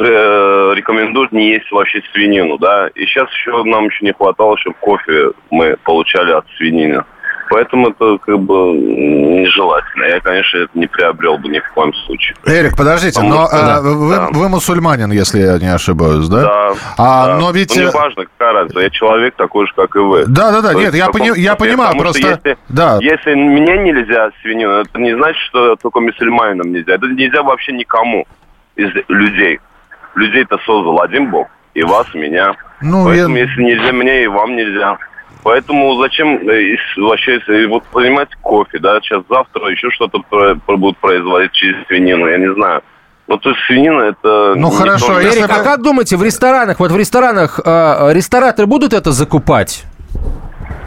э, 0.00 0.72
рекомендует 0.74 1.32
не 1.32 1.50
есть 1.50 1.70
вообще 1.70 2.02
свинину, 2.12 2.58
да. 2.58 2.88
И 2.88 3.06
сейчас 3.06 3.30
еще 3.30 3.62
нам 3.64 3.86
еще 3.86 4.04
не 4.04 4.12
хватало, 4.12 4.58
чтобы 4.58 4.76
кофе 4.80 5.30
мы 5.50 5.76
получали 5.84 6.32
от 6.32 6.44
свинины. 6.56 7.04
Поэтому 7.50 7.88
это 7.90 8.18
как 8.24 8.38
бы 8.40 8.54
нежелательно. 8.72 10.04
Я, 10.04 10.20
конечно, 10.20 10.58
это 10.58 10.70
не 10.74 10.86
приобрел 10.86 11.38
бы 11.38 11.48
ни 11.48 11.58
в 11.60 11.72
коем 11.72 11.92
случае. 11.94 12.36
Эрик, 12.46 12.76
подождите, 12.76 13.14
Потому 13.20 13.34
но 13.34 13.46
что, 13.46 13.56
э, 13.56 13.60
да, 13.60 13.80
вы, 13.82 14.14
да. 14.16 14.28
вы 14.32 14.48
мусульманин, 14.48 15.12
если 15.12 15.40
я 15.40 15.58
не 15.58 15.72
ошибаюсь, 15.72 16.28
да? 16.28 16.40
Да. 16.42 16.72
А, 16.98 17.26
да. 17.26 17.36
но 17.38 17.50
ведь... 17.50 17.74
Ну, 17.76 17.82
э, 17.82 17.84
не 17.86 17.90
важно, 17.90 18.24
какая 18.26 18.52
разница. 18.54 18.80
Я 18.80 18.90
человек 18.90 19.34
такой 19.36 19.66
же, 19.66 19.72
как 19.74 19.94
и 19.96 19.98
вы. 19.98 20.24
Да, 20.26 20.52
да, 20.52 20.62
да, 20.62 20.72
То 20.72 20.78
нет, 20.80 20.94
я, 20.94 21.08
пони- 21.08 21.38
я 21.38 21.54
понимаю, 21.54 21.92
Потому 21.92 22.02
просто... 22.02 22.28
Если, 22.28 22.58
Да, 22.68 22.98
если 23.00 23.34
мне 23.34 23.78
нельзя 23.78 24.30
свинину, 24.42 24.80
это 24.80 24.98
не 24.98 25.14
значит, 25.14 25.40
что 25.42 25.76
только 25.76 26.00
мусульманинам 26.00 26.72
нельзя. 26.72 26.94
Это 26.94 27.06
нельзя 27.06 27.42
вообще 27.42 27.72
никому 27.72 28.26
из 28.76 28.88
людей. 29.08 29.60
Людей-то 30.14 30.58
создал 30.64 31.00
один 31.02 31.30
Бог. 31.30 31.48
И 31.74 31.82
вас, 31.82 32.06
и 32.14 32.18
меня. 32.18 32.54
ну, 32.80 33.04
Поэтому, 33.04 33.36
я- 33.36 33.42
если 33.44 33.62
нельзя 33.62 33.92
мне, 33.92 34.22
и 34.22 34.26
вам 34.28 34.54
нельзя. 34.54 34.96
Поэтому 35.44 36.00
зачем 36.02 36.36
э, 36.48 36.76
вообще, 36.96 37.34
если 37.34 37.66
вот 37.66 37.84
понимаете, 37.92 38.32
кофе, 38.40 38.78
да, 38.78 38.98
сейчас 39.02 39.22
завтра 39.28 39.68
еще 39.68 39.90
что-то 39.90 40.20
про- 40.30 40.56
про- 40.56 40.76
будут 40.78 40.96
производить 40.98 41.52
через 41.52 41.76
свинину, 41.86 42.26
я 42.26 42.38
не 42.38 42.52
знаю. 42.54 42.80
Ну, 43.28 43.36
то 43.36 43.50
есть 43.50 43.60
свинина 43.66 44.00
это... 44.02 44.54
Ну, 44.56 44.70
не 44.70 44.76
хорошо, 44.76 45.06
то, 45.06 45.16
а 45.16 45.22
если 45.22 45.40
Эрик, 45.42 45.50
а 45.50 45.62
как 45.62 45.82
думаете, 45.82 46.16
в 46.16 46.22
ресторанах, 46.24 46.80
вот 46.80 46.90
в 46.90 46.96
ресторанах 46.96 47.60
э, 47.64 48.12
рестораторы 48.14 48.66
будут 48.66 48.94
это 48.94 49.12
закупать? 49.12 49.84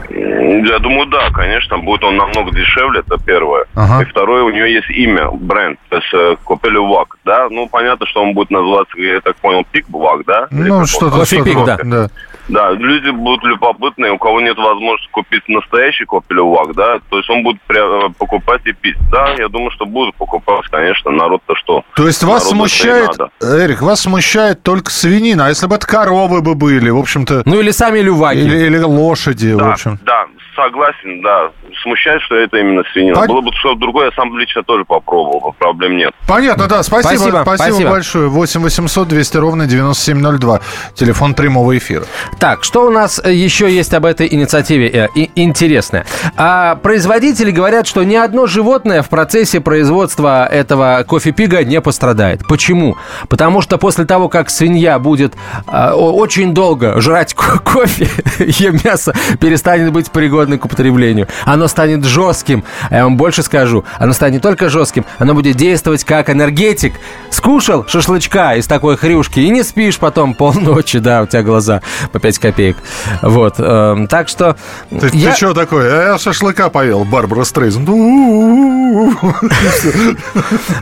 Я 0.10 0.80
думаю, 0.80 1.06
да, 1.08 1.30
конечно, 1.32 1.78
будет 1.78 2.04
он 2.04 2.16
намного 2.18 2.52
дешевле, 2.52 3.02
это 3.02 3.18
первое. 3.24 3.66
Ага. 3.76 4.02
И 4.02 4.06
второе, 4.06 4.44
у 4.44 4.50
него 4.50 4.66
есть 4.66 4.90
имя, 4.90 5.30
бренд, 5.32 5.78
то 5.90 5.98
есть 5.98 6.08
э, 6.14 6.36
Копелювак, 6.46 7.18
да, 7.26 7.48
ну, 7.50 7.68
понятно, 7.68 8.06
что 8.08 8.24
он 8.24 8.34
будет 8.34 8.50
называться, 8.50 8.98
я 9.00 9.20
так 9.22 9.36
понял, 9.38 9.66
Пикбувак, 9.72 10.26
да? 10.26 10.48
Или 10.52 10.70
Ну, 10.70 10.86
что-то, 10.86 11.26
что-то, 11.26 11.44
пик, 11.44 11.64
да. 11.66 11.78
да. 11.84 12.10
Да, 12.48 12.72
люди 12.72 13.10
будут 13.10 13.44
любопытные, 13.44 14.12
у 14.14 14.18
кого 14.18 14.40
нет 14.42 14.58
возможности 14.58 15.10
купить 15.12 15.44
настоящий 15.48 16.06
Копелювак, 16.06 16.74
да, 16.76 17.00
то 17.10 17.18
есть 17.18 17.30
он 17.30 17.44
будет 17.44 17.58
пря- 17.68 18.12
покупать 18.18 18.62
и 18.66 18.72
пить. 18.74 18.96
Да, 19.12 19.34
я 19.38 19.48
думаю, 19.50 19.72
что 19.72 19.86
будут 19.86 20.16
покупать, 20.16 20.66
конечно, 20.72 21.12
народ-то 21.12 21.56
что? 21.56 21.84
То 21.96 22.08
есть 22.08 22.24
вас 22.24 22.50
смущает. 22.50 23.10
Эрик, 23.42 23.82
вас 23.82 24.02
смущает 24.02 24.64
только 24.64 24.92
свинина, 24.92 25.48
а 25.48 25.50
если 25.50 25.68
бы 25.68 25.76
это 25.76 25.86
коровы 25.88 26.42
бы 26.42 26.56
были, 26.56 26.90
в 26.90 26.98
общем-то, 26.98 27.44
Ну 27.46 27.60
или 27.60 27.72
сами 27.72 28.00
люваки. 28.00 28.38
или, 28.40 28.56
или 28.66 28.78
лошади, 28.80 29.54
в 29.54 29.58
Да, 29.58 29.72
общем. 29.74 30.00
да, 30.06 30.26
согласен, 30.56 31.22
да. 31.22 31.52
Смущает, 31.84 32.22
что 32.24 32.36
это 32.36 32.58
именно 32.58 32.84
свинина. 32.92 33.16
Пон- 33.16 33.28
Было 33.28 33.42
бы 33.42 33.52
что-то 33.54 33.80
другое, 33.80 34.06
я 34.08 34.12
сам 34.16 34.36
лично 34.38 34.64
тоже 34.64 34.84
попробовал, 34.86 35.40
бы, 35.42 35.52
проблем 35.54 35.98
нет. 35.98 36.12
Понятно, 36.28 36.68
да, 36.68 36.84
спасибо, 36.84 37.08
Спасибо, 37.18 37.42
спасибо, 37.44 37.66
спасибо. 37.72 37.90
большое. 37.92 38.28
8 38.30 38.62
800 38.62 39.08
200 39.08 39.38
ровно 39.38 39.66
9702, 39.68 40.60
телефон 40.96 41.34
прямого 41.34 41.78
эфира. 41.78 42.04
Так, 42.40 42.64
что 42.64 42.88
у 42.88 42.90
нас 42.90 43.22
э, 43.24 43.32
еще 43.34 43.70
есть 43.70 43.94
об 43.94 44.06
этой 44.06 44.28
инициативе 44.34 44.88
э, 44.90 45.08
и- 45.16 45.30
интересное? 45.36 46.06
А, 46.36 46.76
производители 46.76 47.52
говорят, 47.52 47.86
что 47.88 48.04
ни 48.04 48.16
одно 48.16 48.48
животное 48.48 49.02
в 49.02 49.10
процессе 49.10 49.60
производства 49.62 50.46
этого 50.46 51.04
кофе-пига 51.08 51.64
не 51.64 51.80
пострадает. 51.82 52.42
Почему? 52.48 52.98
Потому 53.30 53.62
что 53.62 53.78
после 53.78 54.06
того, 54.06 54.30
как 54.30 54.50
свинья 54.50 55.00
будет 55.00 55.36
а, 55.68 55.94
очень 55.96 56.54
долго 56.54 57.00
жрать 57.02 57.34
ко- 57.34 57.60
кофе, 57.60 58.08
ее 58.40 58.72
мясо 58.84 59.14
перестанет 59.40 59.92
быть 59.92 60.12
пригодным 60.12 60.60
к 60.60 60.66
употреблению. 60.66 61.28
Оно 61.46 61.67
станет 61.68 62.04
жестким. 62.04 62.64
А 62.90 62.96
я 62.98 63.04
вам 63.04 63.18
больше 63.18 63.44
скажу. 63.44 63.84
Оно 64.00 64.14
станет 64.14 64.36
не 64.36 64.40
только 64.40 64.70
жестким, 64.70 65.06
оно 65.20 65.34
будет 65.34 65.56
действовать 65.56 66.04
как 66.04 66.30
энергетик. 66.30 66.94
Скушал 67.30 67.86
шашлычка 67.88 68.56
из 68.56 68.68
такой 68.68 68.98
хрюшки 68.98 69.40
и 69.40 69.50
не 69.50 69.64
спишь 69.64 69.98
потом 70.00 70.34
полночи, 70.34 71.00
да, 71.00 71.22
у 71.24 71.26
тебя 71.28 71.44
глаза 71.44 71.82
по 72.12 72.20
5 72.20 72.40
копеек. 72.40 72.78
Вот. 73.22 73.56
эм, 73.58 74.08
так 74.08 74.28
что... 74.28 74.56
Ты, 74.90 75.10
я- 75.14 75.36
что 75.36 75.54
такое? 75.54 76.12
Я 76.12 76.18
шашлыка 76.18 76.70
поел, 76.70 77.04
Барбара 77.06 77.44
Стрейзен. 77.44 77.86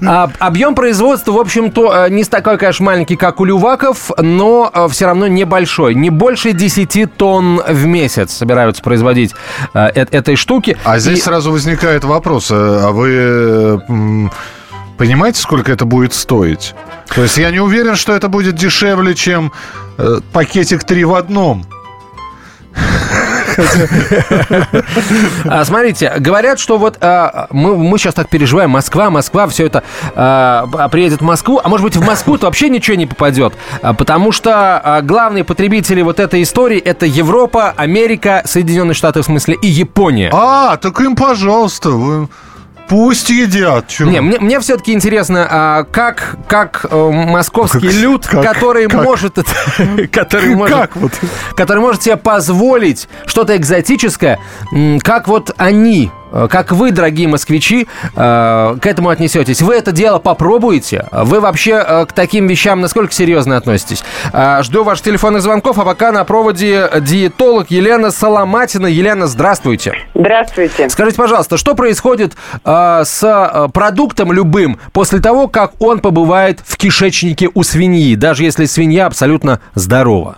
А, 0.05 0.29
объем 0.39 0.75
производства, 0.75 1.31
в 1.31 1.39
общем-то, 1.39 2.05
э, 2.05 2.09
не 2.09 2.23
такой, 2.23 2.57
конечно, 2.57 2.85
маленький, 2.85 3.15
как 3.15 3.39
у 3.39 3.45
люваков, 3.45 4.11
но 4.17 4.71
все 4.89 5.05
равно 5.05 5.27
небольшой. 5.27 5.95
Не 5.95 6.09
больше 6.09 6.53
10 6.53 7.15
тонн 7.15 7.61
в 7.67 7.85
месяц 7.85 8.33
собираются 8.33 8.81
производить 8.83 9.33
э, 9.73 9.87
э- 9.93 10.05
этой 10.11 10.35
штуки. 10.35 10.74
А 10.83 10.99
здесь 10.99 11.19
И- 11.19 11.21
сразу 11.21 11.51
возникает 11.51 12.03
вопрос, 12.03 12.51
э, 12.51 12.55
а 12.55 12.91
вы 12.91 13.09
э, 13.13 14.29
понимаете, 14.97 15.39
сколько 15.41 15.71
это 15.71 15.85
будет 15.85 16.13
стоить? 16.13 16.73
То 17.13 17.23
есть 17.23 17.37
я 17.37 17.51
не 17.51 17.59
уверен, 17.59 17.95
что 17.95 18.13
это 18.13 18.27
будет 18.27 18.55
дешевле, 18.55 19.15
чем 19.15 19.51
э, 19.97 20.19
пакетик 20.33 20.83
3 20.83 21.03
в 21.05 21.13
одном. 21.15 21.65
А, 25.45 25.63
смотрите, 25.63 26.13
говорят, 26.19 26.59
что 26.59 26.77
вот 26.77 26.97
а, 27.01 27.47
мы, 27.51 27.97
сейчас 27.97 28.13
так 28.13 28.29
переживаем, 28.29 28.71
Москва, 28.71 29.09
Москва, 29.09 29.47
все 29.47 29.65
это 29.65 29.83
а, 30.15 30.67
а, 30.73 30.89
приедет 30.89 31.21
в 31.21 31.23
Москву, 31.23 31.61
а 31.63 31.69
может 31.69 31.83
быть 31.83 31.95
в 31.95 32.03
Москву-то 32.03 32.45
вообще 32.45 32.69
ничего 32.69 32.97
не 32.97 33.05
попадет, 33.05 33.53
потому 33.97 34.31
что 34.31 35.01
главные 35.03 35.43
потребители 35.43 36.01
вот 36.01 36.19
этой 36.19 36.43
истории 36.43 36.79
это 36.79 37.05
Европа, 37.05 37.73
Америка, 37.75 38.41
Соединенные 38.45 38.95
Штаты 38.95 39.21
в 39.21 39.25
смысле 39.25 39.55
и 39.61 39.67
Япония. 39.67 40.31
А, 40.33 40.77
так 40.77 40.99
им, 41.01 41.15
пожалуйста. 41.15 42.27
Пусть 42.87 43.29
едят. 43.29 43.87
чё 43.87 44.05
Не, 44.05 44.21
мне, 44.21 44.39
мне 44.39 44.59
все-таки 44.59 44.93
интересно, 44.93 45.47
а, 45.49 45.83
как, 45.85 46.35
как 46.47 46.85
э, 46.89 46.95
московский 47.11 47.87
Как- 47.87 47.93
люд, 47.95 48.27
как- 48.27 48.43
который 48.43 48.87
как? 48.87 49.03
может, 49.03 49.35
который 50.11 50.55
может, 50.55 50.75
Как 50.77 50.95
вот? 50.95 51.11
который 51.55 51.79
может 51.79 52.03
себе 52.03 52.17
позволить 52.17 53.07
что-то 53.25 53.55
экзотическое, 53.57 54.39
как 55.01 55.27
вот 55.27 55.53
они, 55.57 56.11
как 56.49 56.71
вы, 56.71 56.91
дорогие 56.91 57.27
москвичи, 57.27 57.87
э, 58.15 58.77
к 58.81 58.85
этому 58.85 59.09
отнесетесь. 59.09 59.61
Вы 59.61 59.75
это 59.75 59.91
дело 59.91 60.19
попробуете? 60.19 61.07
Вы 61.11 61.39
вообще 61.39 61.83
э, 61.85 62.05
к 62.05 62.13
таким 62.13 62.47
вещам 62.47 62.81
насколько 62.81 63.13
серьезно 63.13 63.57
относитесь? 63.57 64.03
Э, 64.33 64.61
Жду 64.63 64.83
ваших 64.83 65.05
телефонных 65.05 65.41
звонков, 65.41 65.79
а 65.79 65.85
пока 65.85 66.11
на 66.11 66.23
проводе 66.25 66.89
диетолог 67.01 67.71
Елена 67.71 68.11
Соломатина. 68.11 68.87
Елена, 68.87 69.27
здравствуйте. 69.27 69.93
Здравствуйте. 70.13 70.89
Скажите, 70.89 71.17
пожалуйста, 71.17 71.57
что 71.57 71.75
происходит 71.75 72.33
э, 72.63 73.03
с 73.05 73.23
э, 73.23 73.67
продуктом 73.73 74.31
любым 74.31 74.79
после 74.91 75.19
того, 75.19 75.47
как 75.47 75.73
он 75.79 75.99
побывает 75.99 76.59
в 76.65 76.77
кишечнике 76.77 77.49
у 77.53 77.63
свиньи, 77.63 78.15
даже 78.15 78.43
если 78.43 78.65
свинья 78.65 79.05
абсолютно 79.05 79.59
здорова? 79.73 80.37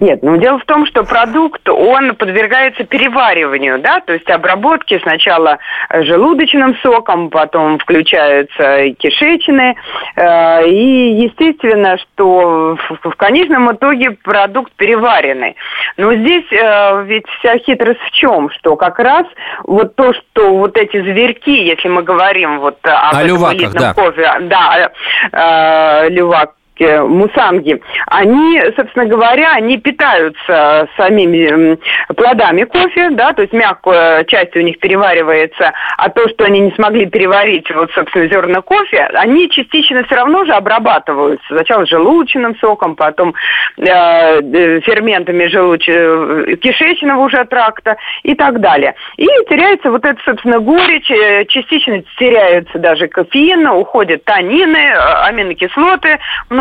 Нет, 0.00 0.22
ну 0.22 0.38
дело 0.38 0.58
в 0.58 0.64
том, 0.64 0.86
что 0.86 1.04
продукт, 1.04 1.68
он 1.68 2.14
подвергается 2.14 2.84
перевариванию, 2.84 3.78
да, 3.80 4.00
то 4.00 4.14
есть 4.14 4.28
обработке 4.30 4.98
сначала 5.00 5.58
э, 5.90 6.02
желудочным 6.04 6.74
соком, 6.82 7.28
потом 7.28 7.78
включаются 7.78 8.94
кишечные, 8.98 9.76
э, 10.16 10.68
и 10.68 11.22
естественно, 11.22 11.98
что 11.98 12.76
в, 12.76 13.10
в 13.10 13.14
конечном 13.16 13.72
итоге 13.72 14.12
продукт 14.12 14.72
переваренный. 14.72 15.56
Но 15.98 16.14
здесь 16.14 16.50
э, 16.50 17.04
ведь 17.04 17.26
вся 17.38 17.58
хитрость 17.58 18.00
в 18.00 18.10
чем, 18.12 18.48
что 18.50 18.76
как 18.76 18.98
раз 18.98 19.26
вот 19.64 19.96
то, 19.96 20.14
что 20.14 20.56
вот 20.56 20.78
эти 20.78 20.98
зверьки, 20.98 21.62
если 21.62 21.88
мы 21.88 22.02
говорим 22.02 22.60
вот 22.60 22.78
об 22.84 23.16
О 23.16 23.18
этом 23.18 23.26
люваках, 23.26 23.72
да. 23.74 23.92
кофе, 23.92 24.32
да, 24.40 24.90
э, 25.30 26.08
лювак 26.08 26.52
по-русски 26.80 27.06
мусанги, 27.06 27.80
они, 28.06 28.60
собственно 28.76 29.06
говоря, 29.06 29.52
они 29.54 29.78
питаются 29.78 30.88
самими 30.96 31.78
плодами 32.14 32.64
кофе, 32.64 33.10
да, 33.10 33.32
то 33.32 33.42
есть 33.42 33.52
мягкая 33.52 34.24
часть 34.24 34.56
у 34.56 34.60
них 34.60 34.78
переваривается, 34.78 35.72
а 35.96 36.08
то, 36.08 36.28
что 36.28 36.44
они 36.44 36.60
не 36.60 36.70
смогли 36.72 37.06
переварить, 37.06 37.70
вот, 37.70 37.90
собственно, 37.92 38.28
зерна 38.28 38.62
кофе, 38.62 39.08
они 39.14 39.48
частично 39.50 40.04
все 40.04 40.16
равно 40.16 40.44
же 40.44 40.52
обрабатываются. 40.52 41.46
Сначала 41.48 41.86
желудочным 41.86 42.56
соком, 42.56 42.96
потом 42.96 43.34
э, 43.76 43.84
э 43.84 44.80
ферментами 44.80 45.46
желуч... 45.46 45.88
Э, 45.88 46.56
кишечного 46.60 47.24
уже 47.24 47.44
тракта 47.44 47.96
и 48.22 48.34
так 48.34 48.60
далее. 48.60 48.94
И 49.16 49.26
теряется 49.48 49.90
вот 49.90 50.04
эта, 50.04 50.20
собственно, 50.24 50.58
горечь, 50.58 51.10
э, 51.10 51.44
частично 51.46 52.02
теряются 52.18 52.78
даже 52.78 53.08
кофеин, 53.08 53.66
уходят 53.68 54.24
танины, 54.24 54.92
аминокислоты, 55.24 56.18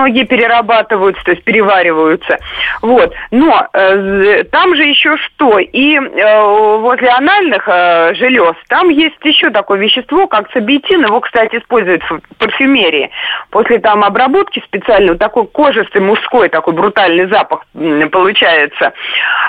многие 0.10 0.26
перерабатываются, 0.26 1.24
то 1.24 1.32
есть 1.32 1.44
перевариваются. 1.44 2.38
Вот. 2.82 3.14
Но 3.32 3.68
э, 3.74 4.44
там 4.46 4.76
же 4.76 4.84
еще 4.84 5.18
что? 5.18 5.60
И 5.60 5.96
э, 5.96 6.42
возле 6.78 7.10
анальных 7.10 7.68
э, 7.68 8.14
желез 8.16 8.56
там 8.68 8.90
есть 8.90 9.16
еще 9.24 9.52
такое 9.52 9.80
вещество, 9.80 10.28
как 10.28 10.52
цибетин. 10.52 11.06
Его, 11.06 11.20
кстати, 11.20 11.58
используют 11.58 12.04
в 12.04 12.20
парфюмерии. 12.38 13.12
После 13.52 13.80
там 13.80 14.04
обработки 14.04 14.62
специально 14.66 15.12
вот 15.12 15.20
такой 15.20 15.46
кожистый 15.48 16.02
мужской 16.02 16.50
такой 16.50 16.74
брутальный 16.74 17.28
запах 17.28 17.66
получается. 18.12 18.94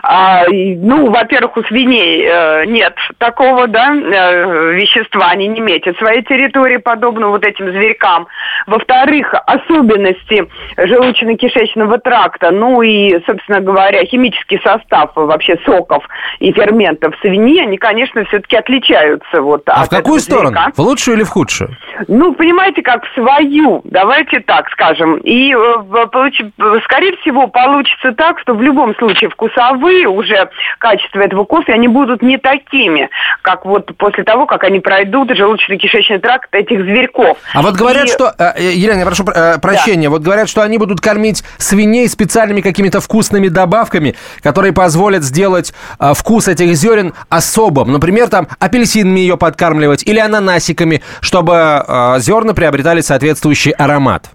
А, 0.02 0.44
ну, 0.48 1.10
во-первых, 1.10 1.56
у 1.56 1.62
свиней 1.64 2.24
э, 2.24 2.66
нет 2.66 2.94
такого, 3.18 3.66
да, 3.66 3.94
э, 3.94 4.74
вещества, 4.74 5.28
они 5.30 5.48
не 5.48 5.60
метят 5.60 5.96
своей 5.98 6.22
территории, 6.22 6.78
подобно 6.78 7.28
вот 7.28 7.44
этим 7.44 7.70
зверькам. 7.70 8.26
Во-вторых, 8.66 9.34
особенности 9.46 10.46
желудочно-кишечного 10.76 11.98
тракта, 11.98 12.50
ну 12.50 12.82
и, 12.82 13.20
собственно 13.26 13.60
говоря, 13.60 14.04
химический 14.04 14.60
состав 14.62 15.10
вообще 15.14 15.58
соков 15.64 16.04
и 16.38 16.52
ферментов 16.52 17.14
свиньи, 17.20 17.60
они, 17.60 17.76
конечно, 17.78 18.24
все-таки 18.26 18.56
отличаются 18.56 19.40
вот 19.40 19.62
А 19.68 19.84
в 19.84 19.88
какую 19.88 20.20
сторону? 20.20 20.58
В 20.74 20.80
лучшую 20.80 21.16
или 21.16 21.24
в 21.24 21.28
худшую? 21.28 21.76
Ну, 22.08 22.34
понимаете, 22.34 22.82
как 22.82 23.04
в 23.04 23.14
свою, 23.14 23.82
давайте 23.84 24.40
так 24.40 24.68
скажем. 24.70 25.16
И, 25.18 25.54
э, 25.54 26.80
скорее 26.84 27.16
всего, 27.18 27.46
получится 27.46 28.12
так, 28.12 28.38
что 28.40 28.54
в 28.54 28.62
любом 28.62 28.94
случае 28.96 29.30
вкусовые 29.30 30.06
уже 30.06 30.48
качества 30.78 31.20
этого 31.20 31.44
кофе, 31.44 31.72
они 31.72 31.88
будут 31.88 32.22
не 32.22 32.38
такими, 32.38 33.10
как 33.42 33.64
вот 33.64 33.94
после 33.96 34.24
того, 34.24 34.46
как 34.46 34.64
они 34.64 34.80
пройдут 34.80 35.30
желудочно-кишечный 35.30 36.18
тракт 36.18 36.48
этих 36.54 36.80
зверьков. 36.82 37.38
А 37.54 37.62
вот 37.62 37.74
говорят, 37.74 38.06
и... 38.06 38.08
что... 38.08 38.32
Э, 38.38 38.52
э, 38.56 38.72
Елена, 38.72 39.00
я 39.00 39.04
прошу 39.04 39.24
прощения. 39.24 40.08
Да. 40.08 40.10
Вот 40.10 40.22
говорят, 40.30 40.48
что 40.48 40.62
они 40.62 40.78
будут 40.78 41.00
кормить 41.00 41.42
свиней 41.58 42.08
специальными 42.08 42.60
какими-то 42.60 43.00
вкусными 43.00 43.48
добавками, 43.48 44.14
которые 44.42 44.72
позволят 44.72 45.24
сделать 45.24 45.74
вкус 45.98 46.46
этих 46.46 46.76
зерен 46.76 47.14
особым. 47.28 47.90
Например, 47.90 48.28
там 48.28 48.46
апельсинами 48.60 49.18
ее 49.18 49.36
подкармливать 49.36 50.04
или 50.04 50.20
ананасиками, 50.20 51.02
чтобы 51.20 51.54
э, 51.54 52.20
зерна 52.20 52.54
приобретали 52.54 53.00
соответствующий 53.00 53.72
аромат. 53.72 54.30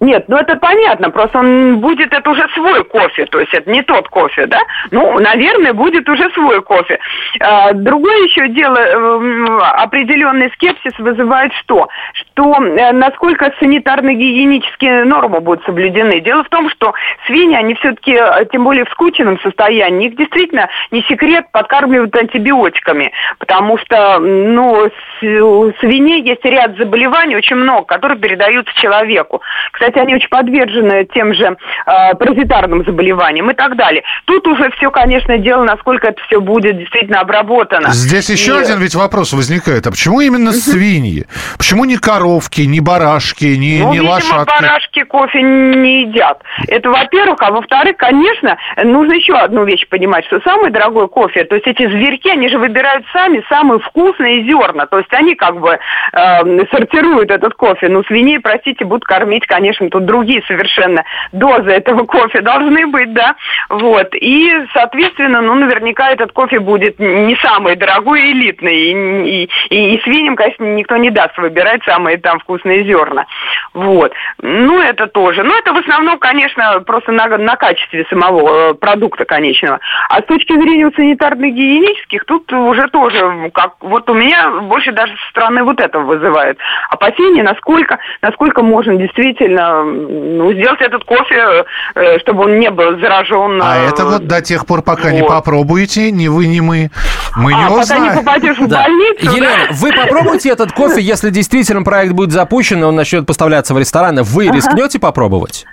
Нет, 0.00 0.26
ну 0.28 0.36
это 0.36 0.54
понятно, 0.56 1.10
просто 1.10 1.38
он 1.38 1.80
будет, 1.80 2.12
это 2.12 2.30
уже 2.30 2.46
свой 2.54 2.84
кофе, 2.84 3.26
то 3.26 3.40
есть 3.40 3.52
это 3.52 3.68
не 3.68 3.82
тот 3.82 4.08
кофе, 4.08 4.46
да? 4.46 4.60
Ну, 4.92 5.18
наверное, 5.18 5.72
будет 5.72 6.08
уже 6.08 6.30
свой 6.30 6.62
кофе. 6.62 7.00
А, 7.40 7.72
другое 7.72 8.22
еще 8.22 8.48
дело, 8.48 8.78
э, 8.78 9.58
определенный 9.82 10.52
скепсис 10.52 10.96
вызывает 10.98 11.52
что? 11.54 11.88
Что 12.12 12.54
э, 12.62 12.92
насколько 12.92 13.52
санитарно-гигиенические 13.60 15.04
нормы 15.04 15.40
будут 15.40 15.64
соблюдены. 15.64 16.20
Дело 16.20 16.44
в 16.44 16.48
том, 16.48 16.70
что 16.70 16.94
свиньи, 17.26 17.56
они 17.56 17.74
все-таки, 17.74 18.12
э, 18.12 18.46
тем 18.52 18.62
более 18.62 18.84
в 18.84 18.90
скученном 18.90 19.40
состоянии, 19.40 20.08
их 20.08 20.16
действительно 20.16 20.68
не 20.92 21.02
секрет 21.02 21.46
подкармливают 21.50 22.14
антибиотиками, 22.14 23.12
потому 23.40 23.78
что, 23.78 24.20
ну, 24.20 24.88
у 25.22 25.72
свиней 25.80 26.22
есть 26.22 26.44
ряд 26.44 26.76
заболеваний, 26.76 27.36
очень 27.36 27.56
много, 27.56 27.84
которые 27.84 28.18
передаются 28.18 28.72
человеку. 28.80 29.42
Кстати, 29.72 29.87
кстати, 29.88 30.02
они 30.04 30.14
очень 30.14 30.28
подвержены 30.28 31.06
тем 31.14 31.34
же 31.34 31.56
э, 31.86 32.14
паразитарным 32.14 32.84
заболеваниям 32.84 33.50
и 33.50 33.54
так 33.54 33.76
далее. 33.76 34.02
Тут 34.26 34.46
уже 34.46 34.70
все, 34.72 34.90
конечно, 34.90 35.38
дело, 35.38 35.64
насколько 35.64 36.08
это 36.08 36.22
все 36.24 36.40
будет 36.40 36.78
действительно 36.78 37.20
обработано. 37.20 37.88
Здесь 37.90 38.28
еще 38.30 38.56
и... 38.56 38.62
один 38.62 38.78
ведь 38.78 38.94
вопрос 38.94 39.32
возникает. 39.32 39.86
А 39.86 39.90
почему 39.90 40.20
именно 40.20 40.52
свиньи? 40.52 41.26
Почему 41.56 41.84
не 41.84 41.96
коровки, 41.96 42.62
не 42.62 42.80
барашки, 42.80 43.44
не, 43.44 43.78
ну, 43.78 43.92
не 43.92 43.98
видимо, 43.98 44.12
лошадки? 44.12 44.62
барашки 44.62 45.04
кофе 45.04 45.42
не 45.42 46.02
едят. 46.02 46.42
Это 46.66 46.90
во-первых. 46.90 47.38
А 47.40 47.50
во-вторых, 47.50 47.96
конечно, 47.96 48.56
нужно 48.82 49.14
еще 49.14 49.34
одну 49.34 49.64
вещь 49.64 49.86
понимать, 49.88 50.24
что 50.26 50.40
самый 50.40 50.70
дорогой 50.70 51.08
кофе, 51.08 51.44
то 51.44 51.54
есть 51.54 51.66
эти 51.66 51.88
зверьки, 51.88 52.30
они 52.30 52.48
же 52.48 52.58
выбирают 52.58 53.04
сами 53.12 53.44
самые 53.48 53.80
вкусные 53.80 54.44
зерна. 54.44 54.86
То 54.86 54.98
есть 54.98 55.12
они 55.12 55.34
как 55.34 55.60
бы 55.60 55.78
э, 56.12 56.66
сортируют 56.70 57.30
этот 57.30 57.54
кофе. 57.54 57.88
Ну, 57.88 58.02
свиней, 58.04 58.40
простите, 58.40 58.84
будут 58.84 59.04
кормить, 59.04 59.46
конечно, 59.46 59.77
общем, 59.78 59.90
тут 59.90 60.04
другие 60.04 60.42
совершенно 60.46 61.04
дозы 61.32 61.70
этого 61.70 62.04
кофе 62.04 62.40
должны 62.40 62.86
быть, 62.86 63.12
да, 63.12 63.36
вот, 63.68 64.14
и, 64.14 64.52
соответственно, 64.72 65.40
ну, 65.40 65.54
наверняка 65.54 66.10
этот 66.10 66.32
кофе 66.32 66.60
будет 66.60 66.98
не 66.98 67.36
самый 67.36 67.76
дорогой, 67.76 68.32
элитный, 68.32 68.76
и, 68.76 69.44
и, 69.44 69.50
и, 69.70 69.94
и 69.94 70.00
свиньям, 70.02 70.36
конечно, 70.36 70.64
никто 70.64 70.96
не 70.96 71.10
даст 71.10 71.36
выбирать 71.38 71.82
самые 71.84 72.18
там 72.18 72.38
вкусные 72.40 72.84
зерна, 72.84 73.26
вот, 73.74 74.12
ну, 74.42 74.80
это 74.80 75.06
тоже, 75.06 75.42
ну, 75.42 75.56
это 75.56 75.72
в 75.72 75.78
основном, 75.78 76.18
конечно, 76.18 76.80
просто 76.80 77.12
на, 77.12 77.26
на 77.38 77.56
качестве 77.56 78.04
самого 78.10 78.70
э, 78.70 78.74
продукта 78.74 79.24
конечного, 79.24 79.80
а 80.08 80.20
с 80.20 80.24
точки 80.24 80.52
зрения 80.52 80.90
санитарно-гигиенических, 80.90 82.24
тут 82.26 82.52
уже 82.52 82.88
тоже, 82.88 83.50
как, 83.54 83.74
вот 83.80 84.08
у 84.10 84.14
меня 84.14 84.50
больше 84.62 84.92
даже 84.92 85.12
со 85.16 85.30
стороны 85.30 85.62
вот 85.62 85.80
этого 85.80 86.02
вызывает 86.02 86.58
опасения, 86.90 87.42
насколько, 87.42 87.98
насколько 88.22 88.62
можно 88.62 88.96
действительно 88.96 89.67
ну, 89.82 90.52
сделать 90.52 90.80
этот 90.80 91.04
кофе, 91.04 91.64
э, 91.94 92.18
чтобы 92.20 92.44
он 92.44 92.58
не 92.58 92.70
был 92.70 92.98
заражен. 93.00 93.60
А 93.62 93.78
это 93.88 94.04
вот 94.04 94.26
до 94.26 94.40
тех 94.42 94.66
пор, 94.66 94.82
пока 94.82 95.08
вот. 95.08 95.12
не 95.12 95.22
попробуете, 95.22 96.10
ни 96.10 96.28
вы, 96.28 96.46
ни 96.46 96.60
мы. 96.60 96.90
Мы 97.36 97.52
а, 97.54 97.56
не 97.56 97.68
пока 97.68 97.80
узнаем. 97.80 98.04
не 98.04 98.10
попадешь 98.10 98.58
в 98.58 98.68
да. 98.68 98.82
больницу. 98.82 99.36
Елена, 99.36 99.66
да? 99.68 99.74
вы 99.74 99.92
попробуйте 99.92 100.50
этот 100.50 100.72
кофе, 100.72 101.00
если 101.00 101.30
действительно 101.30 101.82
проект 101.82 102.12
будет 102.12 102.32
запущен, 102.32 102.80
и 102.80 102.84
он 102.84 102.96
начнет 102.96 103.26
поставляться 103.26 103.74
в 103.74 103.78
рестораны. 103.78 104.22
Вы 104.22 104.48
ага. 104.48 104.56
рискнете 104.56 104.98
попробовать? 104.98 105.66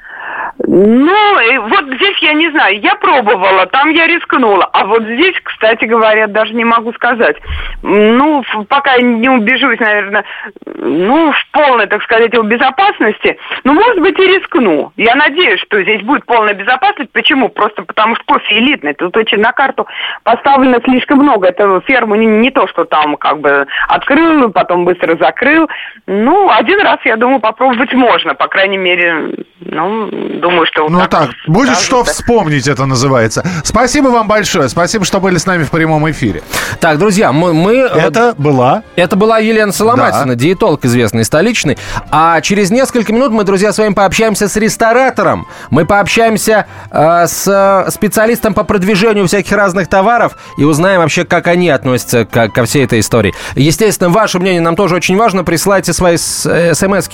Ну, 0.67 1.69
вот 1.69 1.85
здесь 1.95 2.17
я 2.19 2.33
не 2.33 2.49
знаю, 2.49 2.79
я 2.79 2.95
пробовала, 2.95 3.67
там 3.67 3.89
я 3.89 4.07
рискнула, 4.07 4.65
а 4.73 4.85
вот 4.85 5.03
здесь, 5.03 5.35
кстати 5.43 5.85
говоря, 5.85 6.27
даже 6.27 6.53
не 6.53 6.63
могу 6.63 6.91
сказать. 6.93 7.37
Ну, 7.83 8.43
пока 8.67 8.97
не 8.97 9.29
убежусь, 9.29 9.79
наверное, 9.79 10.25
ну, 10.65 11.31
в 11.31 11.51
полной, 11.51 11.85
так 11.87 12.01
сказать, 12.03 12.33
безопасности, 12.33 13.37
ну, 13.63 13.73
может 13.73 13.99
быть, 13.99 14.17
и 14.17 14.27
рискну. 14.27 14.91
Я 14.97 15.15
надеюсь, 15.15 15.61
что 15.61 15.81
здесь 15.83 16.01
будет 16.01 16.25
полная 16.25 16.53
безопасность. 16.53 17.11
Почему? 17.11 17.49
Просто 17.49 17.83
потому 17.83 18.15
что 18.15 18.25
кофе 18.25 18.57
элитный. 18.57 18.93
Тут 18.93 19.15
очень 19.17 19.39
на 19.39 19.51
карту 19.51 19.87
поставлено 20.23 20.79
слишком 20.83 21.19
много. 21.19 21.47
Это 21.47 21.81
ферму 21.81 22.15
не, 22.15 22.25
не 22.25 22.51
то, 22.51 22.67
что 22.67 22.85
там 22.85 23.17
как 23.17 23.39
бы 23.39 23.67
открыл, 23.87 24.51
потом 24.51 24.85
быстро 24.85 25.15
закрыл. 25.17 25.69
Ну, 26.07 26.49
один 26.49 26.79
раз, 26.81 26.97
я 27.05 27.17
думаю, 27.17 27.39
попробовать 27.39 27.93
можно, 27.93 28.33
по 28.33 28.47
крайней 28.47 28.77
мере, 28.77 29.31
ну, 29.59 30.09
думаю, 30.11 30.54
что... 30.65 30.87
Ну 30.89 30.99
так, 30.99 31.09
так 31.09 31.29
будет 31.47 31.77
что 31.77 32.03
да? 32.03 32.11
вспомнить, 32.11 32.67
это 32.67 32.85
называется. 32.85 33.45
Спасибо 33.63 34.07
вам 34.07 34.27
большое. 34.27 34.69
Спасибо, 34.69 35.05
что 35.05 35.19
были 35.19 35.37
с 35.37 35.45
нами 35.45 35.63
в 35.63 35.71
прямом 35.71 36.09
эфире. 36.11 36.43
Так, 36.79 36.97
друзья, 36.97 37.31
мы... 37.31 37.53
мы 37.53 37.73
э, 37.73 37.87
это 37.87 38.33
была... 38.37 38.83
Это 38.95 39.15
была 39.15 39.39
Елена 39.39 39.71
Соломатина, 39.71 40.27
да. 40.27 40.35
диетолог 40.35 40.85
известный, 40.85 41.25
столичный. 41.25 41.77
А 42.11 42.39
через 42.41 42.71
несколько 42.71 43.11
минут 43.11 43.31
мы, 43.31 43.43
друзья, 43.43 43.73
с 43.73 43.77
вами 43.77 43.93
пообщаемся 43.93 44.47
с 44.47 44.55
ресторатором. 44.55 45.47
Мы 45.69 45.85
пообщаемся 45.85 46.67
э, 46.91 47.27
с 47.27 47.85
специалистом 47.89 48.53
по 48.53 48.63
продвижению 48.63 49.27
всяких 49.27 49.51
разных 49.51 49.87
товаров 49.87 50.37
и 50.57 50.63
узнаем 50.63 51.01
вообще, 51.01 51.25
как 51.25 51.47
они 51.47 51.69
относятся 51.69 52.25
к, 52.25 52.49
ко 52.49 52.65
всей 52.65 52.85
этой 52.85 52.99
истории. 52.99 53.33
Естественно, 53.55 54.09
ваше 54.09 54.39
мнение 54.39 54.61
нам 54.61 54.75
тоже 54.75 54.95
очень 54.95 55.17
важно. 55.17 55.43
Присылайте 55.43 55.93
свои 55.93 56.17
э, 56.45 56.73
смс 56.73 57.09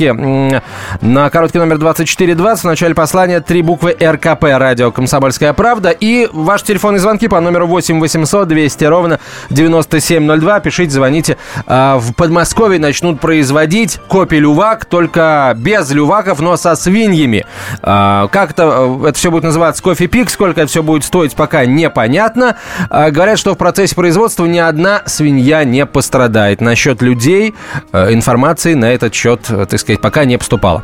на 1.01 1.30
короткий 1.30 1.60
номер 1.60 1.77
2420 1.77 2.63
в 2.63 2.67
начале 2.67 2.95
послания 2.95 3.31
название 3.32 3.41
три 3.41 3.62
буквы 3.62 3.96
РКП, 4.02 4.44
радио 4.44 4.91
«Комсомольская 4.91 5.54
правда». 5.54 5.89
И 5.89 6.28
ваши 6.34 6.65
телефонные 6.65 7.00
звонки 7.00 7.28
по 7.30 7.39
номеру 7.39 7.65
8 7.65 8.00
800 8.00 8.48
200 8.48 8.84
ровно 8.86 9.20
9702. 9.50 10.60
Пишите, 10.60 10.91
звоните. 10.91 11.38
А, 11.65 11.98
в 11.98 12.13
Подмосковье 12.13 12.80
начнут 12.80 13.22
производить 13.22 14.00
копии 14.10 14.36
лювак, 14.36 14.86
только 14.86 15.54
без 15.56 15.89
люваков, 15.91 16.39
но 16.41 16.58
со 16.58 16.76
свиньями. 16.76 17.46
А, 17.82 18.28
как 18.28 18.52
это, 18.52 19.00
это 19.08 19.17
все 19.17 19.32
будет 19.32 19.44
называться 19.44 19.82
кофе 19.82 20.08
пик, 20.08 20.30
сколько 20.30 20.62
это 20.62 20.70
все 20.70 20.84
будет 20.84 21.06
стоить, 21.06 21.36
пока 21.36 21.65
непонятно. 21.65 22.58
А, 22.89 23.12
говорят, 23.12 23.39
что 23.39 23.54
в 23.54 23.58
процессе 23.58 23.96
производства 23.96 24.46
ни 24.46 24.60
одна 24.60 25.04
свинья 25.06 25.63
не 25.63 25.86
пострадает. 25.86 26.60
Насчет 26.60 27.02
людей 27.02 27.56
э, 27.94 28.13
информации 28.13 28.74
на 28.74 28.91
этот 28.91 29.13
счет, 29.13 29.46
э, 29.50 29.65
так 29.70 29.80
сказать, 29.80 30.02
пока 30.02 30.26
не 30.26 30.38
поступало. 30.38 30.84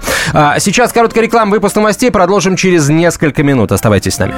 Сейчас 0.60 0.92
короткая 0.92 1.24
реклама, 1.24 1.52
выпуск 1.52 1.76
новостей. 1.76 2.12
Продолжим 2.12 2.37
через 2.56 2.90
несколько 2.90 3.44
минут. 3.44 3.72
Оставайтесь 3.72 4.16
с 4.16 4.20
нами. 4.20 4.36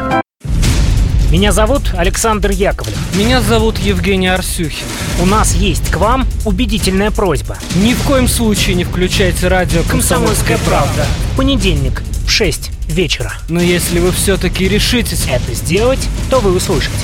Меня 1.31 1.51
зовут 1.51 1.93
Александр 1.95 2.49
Яковлев. 2.49 2.97
Меня 3.13 3.39
зовут 3.41 3.77
Евгений 3.77 4.29
Арсюхин. 4.29 4.87
У 5.21 5.27
нас 5.27 5.53
есть 5.53 5.91
к 5.91 5.97
вам 5.97 6.25
убедительная 6.43 7.11
просьба. 7.11 7.55
Ни 7.75 7.93
в 7.93 8.01
коем 8.01 8.27
случае 8.27 8.75
не 8.75 8.83
включайте 8.83 9.47
радио 9.47 9.83
«Комсомольская 9.83 10.57
правда». 10.65 11.05
В 11.33 11.37
понедельник 11.37 12.01
в 12.25 12.31
6 12.31 12.71
вечера. 12.87 13.33
Но 13.47 13.61
если 13.61 13.99
вы 13.99 14.11
все-таки 14.11 14.67
решитесь 14.67 15.27
это 15.29 15.53
сделать, 15.53 15.99
то 16.31 16.39
вы 16.39 16.55
услышите. 16.55 16.95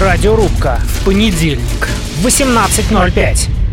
Радиорубка. 0.00 0.78
В 1.00 1.04
понедельник. 1.04 1.88
18.05. 2.22 3.63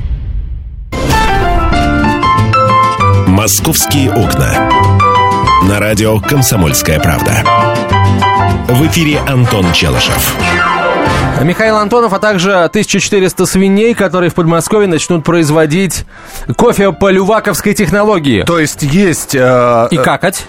«Московские 3.32 4.12
окна». 4.12 4.70
На 5.70 5.80
радио 5.80 6.20
«Комсомольская 6.20 7.00
правда». 7.00 7.46
В 8.68 8.86
эфире 8.88 9.20
Антон 9.20 9.72
Челышев. 9.72 10.36
Михаил 11.42 11.78
Антонов, 11.78 12.12
а 12.12 12.20
также 12.20 12.52
1400 12.52 13.46
свиней, 13.46 13.94
которые 13.94 14.32
в 14.32 14.36
Подмосковье 14.36 14.90
начнут 14.90 15.24
производить 15.24 16.04
кофе 16.58 16.92
по 16.92 17.10
люваковской 17.10 17.74
технологии. 17.74 18.44
То 18.44 18.60
есть 18.60 18.84
есть... 18.84 19.34
Э, 19.34 19.88
И 19.92 19.98
какать. 19.98 20.46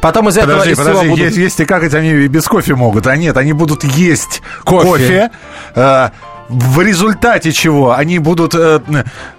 Потом 0.00 0.28
из 0.28 0.36
этого 0.36 0.52
Подожди, 0.60 0.72
из 0.72 0.78
подожди, 0.78 1.08
будут... 1.08 1.24
есть, 1.24 1.36
есть 1.36 1.60
и 1.60 1.64
какать 1.64 1.92
они 1.92 2.10
и 2.10 2.28
без 2.28 2.46
кофе 2.46 2.76
могут. 2.76 3.08
А 3.08 3.16
нет, 3.16 3.36
они 3.36 3.52
будут 3.52 3.82
есть 3.82 4.42
Кофе. 4.64 4.88
кофе. 4.88 5.30
э, 5.74 6.08
в 6.48 6.80
результате 6.80 7.52
чего 7.52 7.92
они 7.94 8.18
будут 8.18 8.54
э, 8.54 8.80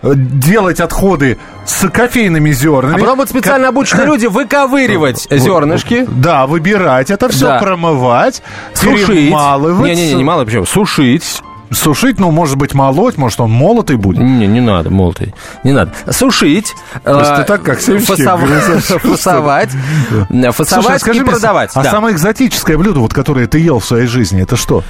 э, 0.02 0.14
делать 0.16 0.80
отходы 0.80 1.38
с 1.66 1.88
кофейными 1.90 2.52
зернами. 2.52 2.96
А 2.96 3.00
потом 3.00 3.18
будут 3.18 3.30
специально 3.30 3.68
обученные 3.70 4.06
люди 4.08 4.26
выковыривать 4.28 5.28
зернышки, 5.30 6.06
Да, 6.08 6.48
выбирать 6.48 7.12
это 7.12 7.30
все, 7.30 7.48
Да. 7.48 7.60
промывать, 7.60 8.42
сушить. 8.74 9.10
Не-не-не, 9.10 10.14
не 10.14 10.24
мало, 10.24 10.46
почему? 10.46 10.66
Сушить. 10.66 11.42
Сушить, 11.72 12.20
ну, 12.20 12.30
может 12.32 12.58
быть, 12.58 12.74
молоть, 12.74 13.18
может, 13.18 13.40
он 13.40 13.52
молотый 13.52 13.96
будет. 13.96 14.20
Не, 14.20 14.48
не 14.48 14.62
надо, 14.62 14.90
молотый. 14.90 15.34
Не 15.64 15.72
надо. 15.72 15.92
Сушить. 16.12 16.74
Просто 17.04 17.42
э, 17.42 17.44
так, 17.46 17.64
как 17.64 17.80
говорит. 17.80 18.06
Фасовать. 19.02 19.72
Слушай, 19.72 20.52
Фасовать 20.52 21.02
скажи 21.02 21.20
и 21.20 21.24
мне, 21.24 21.32
продавать. 21.32 21.72
А 21.74 21.84
да. 21.84 21.92
самое 21.92 22.14
экзотическое 22.16 22.78
блюдо, 22.78 23.00
вот, 23.00 23.14
которое 23.14 23.48
ты 23.48 23.60
ел 23.60 23.80
в 23.80 23.86
своей 23.86 24.08
жизни, 24.08 24.44
это 24.44 24.56
что? 24.56 24.84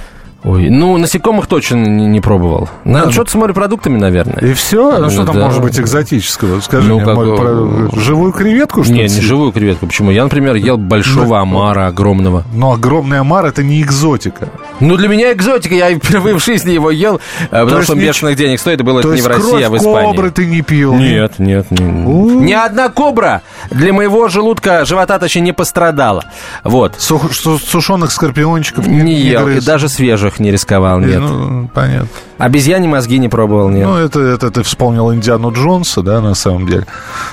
Ой, 0.44 0.68
ну, 0.68 0.96
насекомых 0.98 1.46
точно 1.46 1.76
не, 1.76 2.06
не 2.06 2.20
пробовал. 2.20 2.68
Наверное, 2.84 3.12
Что-то 3.12 3.30
с 3.30 3.34
морепродуктами, 3.34 3.96
наверное. 3.98 4.36
И 4.50 4.52
все? 4.52 4.98
Ну, 4.98 5.08
что 5.08 5.24
там 5.24 5.36
Да. 5.36 5.44
может 5.46 5.62
быть 5.62 5.80
экзотического? 5.80 6.60
Скажи 6.60 6.86
Ну, 6.86 6.96
мне, 6.96 7.04
как, 7.06 7.14
про- 7.14 7.98
живую 7.98 8.30
креветку, 8.32 8.84
что 8.84 8.92
Не, 8.92 9.04
ли? 9.04 9.08
не 9.08 9.20
живую 9.22 9.52
креветку. 9.52 9.86
Почему? 9.86 10.10
Я, 10.10 10.22
например, 10.24 10.54
ел 10.56 10.76
большого 10.76 11.40
омара 11.40 11.86
огромного. 11.86 12.44
Но 12.52 12.72
огромный 12.72 13.20
омар 13.20 13.46
это 13.46 13.62
не 13.62 13.80
экзотика. 13.80 14.50
Ну, 14.80 14.96
для 14.98 15.08
меня 15.08 15.32
экзотика. 15.32 15.74
Я 15.74 15.94
впервые 15.98 16.38
в 16.38 16.44
жизни 16.44 16.72
его 16.72 16.90
ел, 16.90 17.20
э, 17.50 17.64
потому 17.64 17.80
что 17.80 17.94
он 17.94 18.00
бешеных 18.00 18.36
денег 18.36 18.60
стоит. 18.60 18.80
И 18.80 18.82
было 18.82 19.00
То 19.00 19.08
это 19.08 19.16
не 19.16 19.22
в 19.22 19.26
России, 19.26 19.62
а 19.62 19.70
в 19.70 19.76
Испании. 19.78 20.10
кобры 20.10 20.30
ты 20.30 20.44
не 20.44 20.60
пил? 20.60 20.94
Нет, 20.94 21.38
нет, 21.38 21.70
не- 21.70 21.80
ни 21.84 22.52
одна 22.52 22.90
кобра 22.90 23.40
для 23.70 23.94
моего 23.94 24.28
желудка, 24.28 24.84
живота 24.84 25.18
точнее, 25.18 25.40
не 25.40 25.52
пострадала. 25.52 26.24
Вот. 26.64 26.96
Сух- 26.98 27.32
сушеных 27.32 28.12
скорпиончиков 28.12 28.86
не, 28.86 29.00
Не 29.02 29.14
ел, 29.22 29.48
и 29.48 29.60
даже 29.60 29.88
свежих 29.88 30.33
не 30.38 30.50
рисковал, 30.50 31.00
И, 31.00 31.04
нет. 31.06 31.20
Ну, 31.20 31.70
понятно. 31.74 32.08
Обезьяне 32.38 32.88
мозги 32.88 33.18
не 33.18 33.28
пробовал, 33.28 33.68
нет. 33.68 33.86
Ну, 33.86 33.96
это, 33.96 34.20
это 34.20 34.50
ты 34.50 34.62
вспомнил 34.62 35.12
Индиану 35.14 35.52
Джонса, 35.52 36.02
да, 36.02 36.20
на 36.20 36.34
самом 36.34 36.66
деле. 36.66 36.86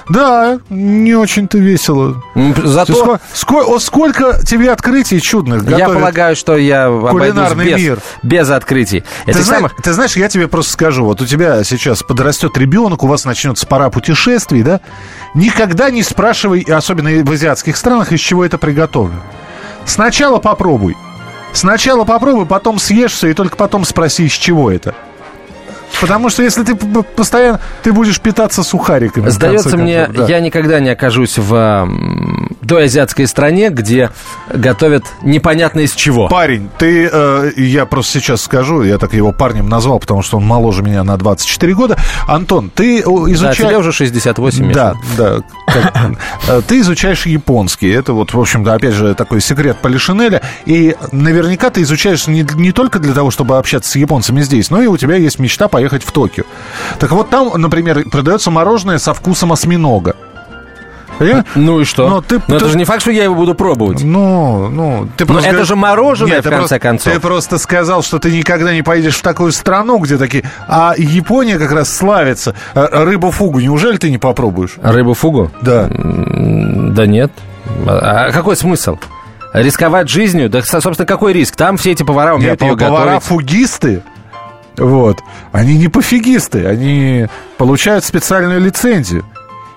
Да, 0.09 0.59
не 0.69 1.15
очень-то 1.15 1.57
весело. 1.57 2.21
Зато 2.63 2.93
ско- 2.93 3.19
ско- 3.33 3.63
о, 3.63 3.79
сколько 3.79 4.39
тебе 4.45 4.71
открытий 4.71 5.19
чудных 5.19 5.67
я 5.69 5.87
полагаю, 5.89 6.35
что 6.35 6.55
я 6.55 6.87
Кулинарный 7.09 7.65
без, 7.65 7.77
мир. 7.77 7.99
без 8.21 8.49
открытий. 8.49 9.03
Ты, 9.25 9.33
зна- 9.33 9.55
самых... 9.55 9.75
ты 9.77 9.93
знаешь, 9.93 10.15
я 10.15 10.29
тебе 10.29 10.47
просто 10.47 10.73
скажу, 10.73 11.05
вот 11.05 11.19
у 11.21 11.25
тебя 11.25 11.63
сейчас 11.63 12.03
подрастет 12.03 12.55
ребенок, 12.57 13.03
у 13.03 13.07
вас 13.07 13.25
начнется 13.25 13.65
пора 13.65 13.89
путешествий, 13.89 14.61
да? 14.61 14.81
Никогда 15.33 15.89
не 15.89 16.03
спрашивай, 16.03 16.61
особенно 16.61 17.23
в 17.23 17.31
азиатских 17.31 17.75
странах, 17.75 18.11
из 18.11 18.19
чего 18.19 18.45
это 18.45 18.57
приготовлено. 18.57 19.21
Сначала 19.85 20.37
попробуй. 20.37 20.95
Сначала 21.53 22.05
попробуй, 22.05 22.45
потом 22.45 22.79
съешь 22.79 23.13
все, 23.13 23.27
и 23.27 23.33
только 23.33 23.55
потом 23.57 23.85
спроси, 23.85 24.25
из 24.25 24.33
чего 24.33 24.71
это. 24.71 24.95
Потому 25.99 26.29
что 26.29 26.41
если 26.41 26.63
ты 26.63 26.75
постоянно, 26.75 27.59
ты 27.83 27.91
будешь 27.91 28.19
питаться 28.19 28.63
сухариками. 28.63 29.29
Сдается 29.29 29.77
мне, 29.77 30.07
да. 30.07 30.25
я 30.25 30.39
никогда 30.39 30.79
не 30.79 30.89
окажусь 30.89 31.37
в 31.37 31.87
м, 32.61 32.67
той 32.67 32.85
азиатской 32.85 33.27
стране, 33.27 33.69
где 33.69 34.09
готовят 34.53 35.05
непонятно 35.23 35.81
из 35.81 35.93
чего. 35.93 36.27
Парень, 36.27 36.69
ты, 36.77 37.09
э, 37.11 37.51
я 37.57 37.85
просто 37.85 38.19
сейчас 38.19 38.41
скажу, 38.41 38.83
я 38.83 38.97
так 38.97 39.13
его 39.13 39.31
парнем 39.31 39.69
назвал, 39.69 39.99
потому 39.99 40.21
что 40.21 40.37
он 40.37 40.45
моложе 40.45 40.83
меня 40.83 41.03
на 41.03 41.17
24 41.17 41.73
года. 41.73 41.97
Антон, 42.27 42.69
ты 42.73 43.01
о, 43.03 43.25
Да, 43.25 43.31
изучаешь... 43.33 43.57
тебе 43.57 43.77
уже 43.77 43.91
68. 43.91 44.71
Да, 44.73 44.95
да. 45.17 45.37
Как- 45.67 45.93
э, 46.47 46.61
Ты 46.67 46.79
изучаешь 46.81 47.25
японский. 47.25 47.89
Это 47.89 48.13
вот, 48.13 48.33
в 48.33 48.39
общем-то, 48.39 48.73
опять 48.73 48.93
же, 48.93 49.15
такой 49.15 49.41
секрет 49.41 49.77
Полишинеля. 49.81 50.41
И 50.65 50.95
наверняка 51.11 51.69
ты 51.69 51.81
изучаешь 51.81 52.27
не, 52.27 52.45
не 52.55 52.71
только 52.71 52.99
для 52.99 53.13
того, 53.13 53.31
чтобы 53.31 53.57
общаться 53.57 53.91
с 53.91 53.95
японцами 53.95 54.41
здесь, 54.41 54.69
но 54.69 54.81
и 54.81 54.87
у 54.87 54.97
тебя 54.97 55.15
есть 55.15 55.39
мечта 55.39 55.67
поехать 55.67 56.03
в 56.03 56.11
Токио. 56.11 56.43
Так 56.99 57.11
вот 57.11 57.29
там, 57.29 57.51
например, 57.55 58.07
продается 58.09 58.51
мороженое 58.51 58.97
со 58.99 59.13
вкусом 59.13 59.51
осьминога. 59.53 60.15
Понимаешь? 61.19 61.45
Ну 61.55 61.79
и 61.81 61.83
что? 61.85 62.09
Но 62.09 62.21
ты- 62.21 62.41
Но 62.47 62.55
это 62.55 62.65
ты- 62.65 62.71
же 62.71 62.77
не 62.77 62.83
факт, 62.85 63.01
что 63.01 63.11
я 63.11 63.23
его 63.25 63.35
буду 63.35 63.53
пробовать. 63.53 64.03
Ну, 64.03 64.69
ну, 64.69 65.07
ты 65.17 65.25
Но 65.25 65.33
просто 65.33 65.49
это 65.49 65.51
говоришь- 65.51 65.67
же 65.67 65.75
мороженое, 65.75 66.31
Нет, 66.37 66.41
в 66.41 66.43
конце 66.49 66.57
просто- 66.59 66.79
концов. 66.79 67.13
Ты 67.13 67.19
просто 67.19 67.57
сказал, 67.57 68.01
что 68.03 68.17
ты 68.19 68.31
никогда 68.31 68.73
не 68.73 68.81
поедешь 68.81 69.15
в 69.17 69.21
такую 69.21 69.51
страну, 69.51 69.99
где 69.99 70.17
такие... 70.17 70.43
А 70.67 70.93
Япония 70.97 71.57
как 71.59 71.71
раз 71.71 71.93
славится. 71.95 72.55
А 72.73 73.03
Рыбу 73.05 73.29
фугу 73.31 73.59
неужели 73.59 73.97
ты 73.97 74.09
не 74.09 74.17
попробуешь? 74.17 74.75
Рыбу 74.81 75.13
фугу? 75.13 75.51
Да. 75.61 75.87
Да 75.91 77.05
нет. 77.05 77.31
А 77.87 78.25
а 78.27 78.31
какой 78.31 78.55
смысл? 78.55 78.97
Рисковать 79.53 80.09
жизнью? 80.09 80.49
Да, 80.49 80.61
со- 80.61 80.81
собственно, 80.81 81.05
какой 81.05 81.33
риск? 81.33 81.55
Там 81.55 81.77
все 81.77 81.91
эти 81.91 82.03
повара 82.03 82.35
умеют 82.35 82.61
Нет, 82.61 82.71
ее 82.71 82.77
повара 82.77 83.03
готовить. 83.15 83.23
фугисты, 83.23 84.01
вот, 84.77 85.19
они 85.51 85.77
не 85.77 85.89
пофигисты, 85.89 86.65
они 86.65 87.27
получают 87.57 88.05
специальную 88.05 88.61
лицензию. 88.61 89.25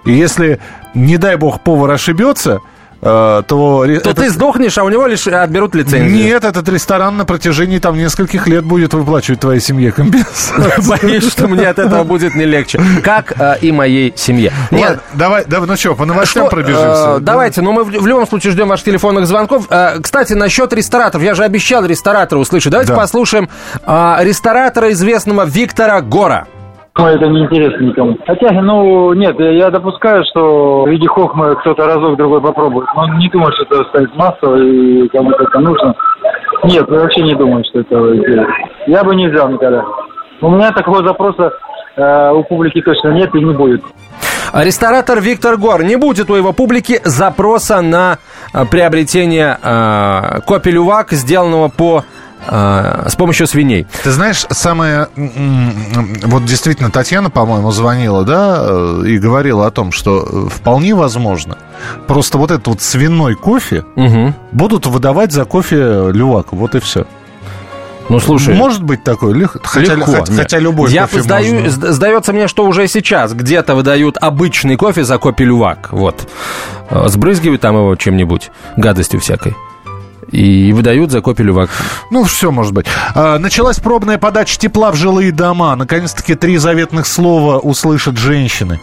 И 0.04 0.12
если, 0.12 0.60
не 0.94 1.18
дай 1.18 1.36
бог, 1.36 1.60
повар 1.62 1.90
ошибется, 1.92 2.60
э, 3.02 3.06
то... 3.06 3.42
То 3.46 3.84
это- 3.84 4.14
ты 4.14 4.30
сдохнешь, 4.30 4.78
а 4.78 4.84
у 4.84 4.88
него 4.88 5.06
лишь 5.06 5.26
отберут 5.26 5.74
лицензию. 5.74 6.10
Нет, 6.24 6.44
этот 6.44 6.66
ресторан 6.70 7.16
на 7.18 7.24
протяжении 7.26 7.78
там 7.78 7.98
нескольких 7.98 8.46
лет 8.46 8.64
будет 8.64 8.94
выплачивать 8.94 9.40
твоей 9.40 9.60
семье 9.60 9.92
компенсацию. 9.92 10.70
Боюсь, 10.88 11.30
что 11.30 11.46
мне 11.48 11.68
от 11.68 11.78
этого 11.78 12.04
будет 12.04 12.34
не 12.34 12.44
легче. 12.46 12.80
Как 13.02 13.34
э, 13.38 13.58
и 13.60 13.72
моей 13.72 14.12
семье. 14.16 14.52
Ладно, 14.70 15.00
давай, 15.14 15.44
давай, 15.46 15.68
ну 15.68 15.76
что, 15.76 15.94
по 15.94 16.06
новостям 16.06 16.46
Что, 16.46 16.50
пробежимся. 16.56 17.16
э, 17.16 17.18
давайте, 17.20 17.60
но 17.60 17.72
мы 17.72 17.84
в, 17.84 17.88
в 17.88 18.06
любом 18.06 18.26
случае 18.26 18.52
ждем 18.52 18.68
ваших 18.68 18.86
телефонных 18.86 19.26
звонков. 19.26 19.66
Э, 19.68 19.98
кстати, 20.00 20.32
насчет 20.32 20.72
рестораторов. 20.72 21.22
Я 21.24 21.34
же 21.34 21.44
обещал 21.44 21.84
ресторатора 21.84 22.38
услышать. 22.38 22.70
Давайте 22.72 22.92
Да. 22.92 22.98
послушаем 22.98 23.50
э, 23.86 24.16
ресторатора 24.20 24.90
известного 24.92 25.44
Виктора 25.44 26.00
Гора. 26.00 26.46
Ну, 26.96 27.06
это 27.08 27.26
не 27.26 27.40
интересно 27.40 27.84
никому. 27.84 28.16
Хотя, 28.24 28.52
ну, 28.62 29.12
нет, 29.14 29.38
я 29.38 29.70
допускаю, 29.70 30.22
что 30.30 30.84
в 30.84 30.88
виде 30.88 31.08
хохмы 31.08 31.56
кто-то 31.56 31.86
разок-другой 31.86 32.40
попробует. 32.40 32.86
Но 32.94 33.18
не 33.18 33.28
думаю, 33.30 33.52
что 33.52 33.64
это 33.64 33.88
станет 33.88 34.14
массово 34.14 34.56
и 34.56 35.08
кому-то 35.08 35.42
это 35.42 35.58
нужно. 35.58 35.94
Нет, 36.62 36.88
вообще 36.88 37.22
не 37.22 37.34
думаю, 37.34 37.64
что 37.64 37.80
это 37.80 37.96
интересно. 38.16 38.54
Я 38.86 39.02
бы 39.02 39.16
не 39.16 39.26
взял 39.26 39.48
никогда. 39.48 39.84
У 40.40 40.50
меня 40.50 40.70
такого 40.70 41.04
запроса 41.04 41.50
э, 41.96 42.30
у 42.32 42.44
публики 42.44 42.80
точно 42.80 43.08
нет 43.08 43.34
и 43.34 43.40
не 43.40 43.52
будет. 43.52 43.82
Ресторатор 44.52 45.20
Виктор 45.20 45.56
Гор. 45.56 45.82
Не 45.82 45.96
будет 45.96 46.30
у 46.30 46.36
его 46.36 46.52
публики 46.52 47.00
запроса 47.04 47.82
на 47.82 48.18
э, 48.52 48.64
приобретение 48.66 49.58
э, 49.60 50.40
копи 50.46 50.70
лювак, 50.70 51.10
сделанного 51.10 51.70
по 51.76 52.04
с 52.48 53.14
помощью 53.16 53.46
свиней. 53.46 53.86
Ты 54.02 54.10
знаешь, 54.10 54.44
самое... 54.50 55.08
Вот 55.16 56.44
действительно, 56.44 56.90
Татьяна, 56.90 57.30
по-моему, 57.30 57.70
звонила, 57.70 58.24
да, 58.24 58.58
э, 58.60 59.02
и 59.06 59.18
говорила 59.18 59.66
о 59.66 59.70
том, 59.70 59.92
что 59.92 60.26
э, 60.48 60.48
вполне 60.50 60.94
возможно, 60.94 61.56
просто 62.06 62.38
вот 62.38 62.50
этот 62.50 62.66
вот 62.66 62.80
свиной 62.82 63.34
кофе 63.34 63.84
Мгм. 63.96 64.34
будут 64.52 64.86
выдавать 64.86 65.32
за 65.32 65.44
кофе 65.44 66.10
лювак. 66.12 66.52
Вот 66.52 66.74
и 66.74 66.80
все. 66.80 67.06
Ну, 68.10 68.20
слушай... 68.20 68.54
Может 68.54 68.82
быть 68.82 69.02
такое? 69.02 69.32
Лег- 69.34 69.58
Хотя, 69.64 69.94
Легко. 69.94 70.12
хотя- 70.12 70.32
хотя 70.34 70.58
любой 70.58 70.90
Я 70.92 71.02
кофе 71.06 71.22
сдаю, 71.22 71.54
можно. 71.62 71.68
сд- 71.70 71.92
Сдается 71.92 72.32
мне, 72.34 72.48
что 72.48 72.66
уже 72.66 72.86
сейчас 72.86 73.32
где-то 73.32 73.74
выдают 73.74 74.18
обычный 74.20 74.76
кофе 74.76 75.04
за 75.04 75.16
кофе 75.16 75.44
лювак. 75.44 75.88
Вот. 75.92 76.28
Э, 76.90 77.04
Сбрызгивают 77.08 77.62
там 77.62 77.76
его 77.76 77.96
чем-нибудь, 77.96 78.50
гадостью 78.76 79.20
всякой. 79.20 79.56
И 80.30 80.72
выдают 80.72 81.10
за 81.10 81.20
кофе 81.20 81.42
лювак. 81.42 81.70
Ну, 82.10 82.24
все 82.24 82.50
может 82.50 82.72
быть. 82.72 82.86
А, 83.14 83.38
началась 83.38 83.78
пробная 83.78 84.18
подача 84.18 84.58
тепла 84.58 84.90
в 84.90 84.96
жилые 84.96 85.32
дома. 85.32 85.76
Наконец-таки 85.76 86.34
три 86.34 86.56
заветных 86.56 87.06
слова 87.06 87.58
услышат 87.58 88.16
женщины. 88.16 88.80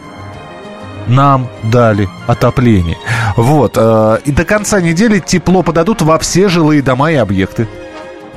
Нам 1.08 1.48
дали 1.64 2.08
отопление. 2.28 2.98
Вот. 3.36 3.74
а, 3.78 4.16
и 4.24 4.32
до 4.32 4.46
конца 4.46 4.82
недели 4.82 5.20
тепло 5.20 5.64
подадут 5.64 6.02
во 6.02 6.18
все 6.20 6.48
жилые 6.50 6.82
дома 6.82 7.12
и 7.12 7.16
объекты. 7.16 7.68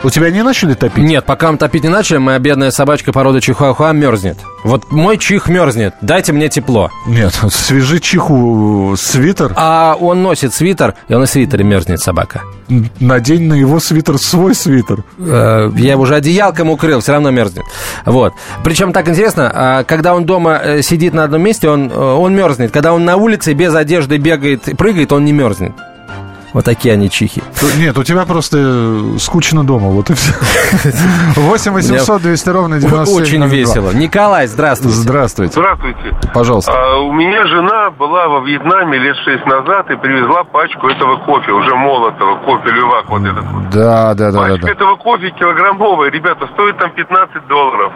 У 0.04 0.10
тебя 0.10 0.28
не 0.30 0.42
начали 0.42 0.74
топить? 0.74 1.02
Нет, 1.02 1.24
пока 1.24 1.50
мы 1.50 1.56
топить 1.56 1.82
не 1.82 1.88
начали, 1.88 2.18
моя 2.18 2.38
бедная 2.38 2.70
собачка 2.70 3.10
породы 3.10 3.40
чихуахуа 3.40 3.92
мерзнет. 3.92 4.36
Вот 4.62 4.92
мой 4.92 5.16
чих 5.16 5.48
мерзнет, 5.48 5.94
дайте 6.02 6.34
мне 6.34 6.50
тепло. 6.50 6.90
Нет, 7.06 7.32
свяжи 7.50 8.00
чиху 8.00 8.96
свитер, 8.98 9.54
А 9.56 9.96
он 9.98 10.22
носит 10.22 10.52
свитер, 10.52 10.94
и 11.08 11.14
он 11.14 11.22
и 11.22 11.26
свитере 11.26 11.64
мерзнет, 11.64 12.00
собака. 12.00 12.42
надень 13.00 13.48
на 13.48 13.54
его 13.54 13.80
свитер 13.80 14.18
свой 14.18 14.54
свитер. 14.54 15.04
Э, 15.18 15.70
Я 15.74 15.92
его 15.92 16.02
уже 16.02 16.16
одеялком 16.16 16.68
укрыл, 16.68 17.00
все 17.00 17.12
равно 17.12 17.30
мерзнет. 17.30 17.64
Вот. 18.04 18.34
Причем 18.62 18.92
так 18.92 19.08
интересно, 19.08 19.50
а, 19.54 19.84
когда 19.84 20.14
он 20.14 20.26
дома 20.26 20.60
э, 20.62 20.82
сидит 20.82 21.14
на 21.14 21.24
одном 21.24 21.40
месте, 21.40 21.70
он, 21.70 21.90
э, 21.90 21.94
он 21.94 22.34
мерзнет. 22.36 22.72
Когда 22.72 22.92
он 22.92 23.06
на 23.06 23.16
улице 23.16 23.54
без 23.54 23.74
одежды 23.74 24.18
бегает 24.18 24.68
и 24.68 24.74
прыгает, 24.74 25.12
он 25.12 25.24
не 25.24 25.32
мерзнет. 25.32 25.72
Вот 26.54 26.64
такие 26.64 26.94
они 26.94 27.10
чихи. 27.10 27.42
Нет, 27.78 27.98
у 27.98 28.04
тебя 28.04 28.24
просто 28.24 28.58
э, 28.60 29.18
скучно 29.18 29.64
дома, 29.64 29.88
вот 29.88 30.08
и 30.10 30.14
все. 30.14 30.32
8 31.34 31.72
800 31.72 32.22
200 32.22 32.48
ровно 32.48 32.78
97 32.78 33.22
Очень 33.22 33.44
весело. 33.46 33.90
Николай, 33.90 34.46
здравствуйте. 34.46 34.96
Здравствуйте. 34.96 35.54
Здравствуйте. 35.54 36.16
Пожалуйста. 36.32 36.72
А, 36.72 36.98
у 37.00 37.12
меня 37.12 37.44
жена 37.48 37.90
была 37.90 38.28
во 38.28 38.38
Вьетнаме 38.38 38.98
лет 38.98 39.16
шесть 39.24 39.44
назад 39.46 39.90
и 39.90 39.96
привезла 39.96 40.44
пачку 40.44 40.86
этого 40.88 41.16
кофе, 41.24 41.50
уже 41.50 41.74
молотого, 41.74 42.36
кофе 42.44 42.70
лювак 42.70 43.08
вот 43.08 43.22
этот 43.22 43.44
вот. 43.46 43.70
Да, 43.70 44.14
да, 44.14 44.30
да, 44.30 44.30
да, 44.30 44.38
Пачка 44.38 44.66
да. 44.66 44.72
этого 44.72 44.94
кофе 44.94 45.30
килограммовая, 45.30 46.12
ребята, 46.12 46.46
стоит 46.54 46.78
там 46.78 46.92
15 46.92 47.48
долларов. 47.48 47.92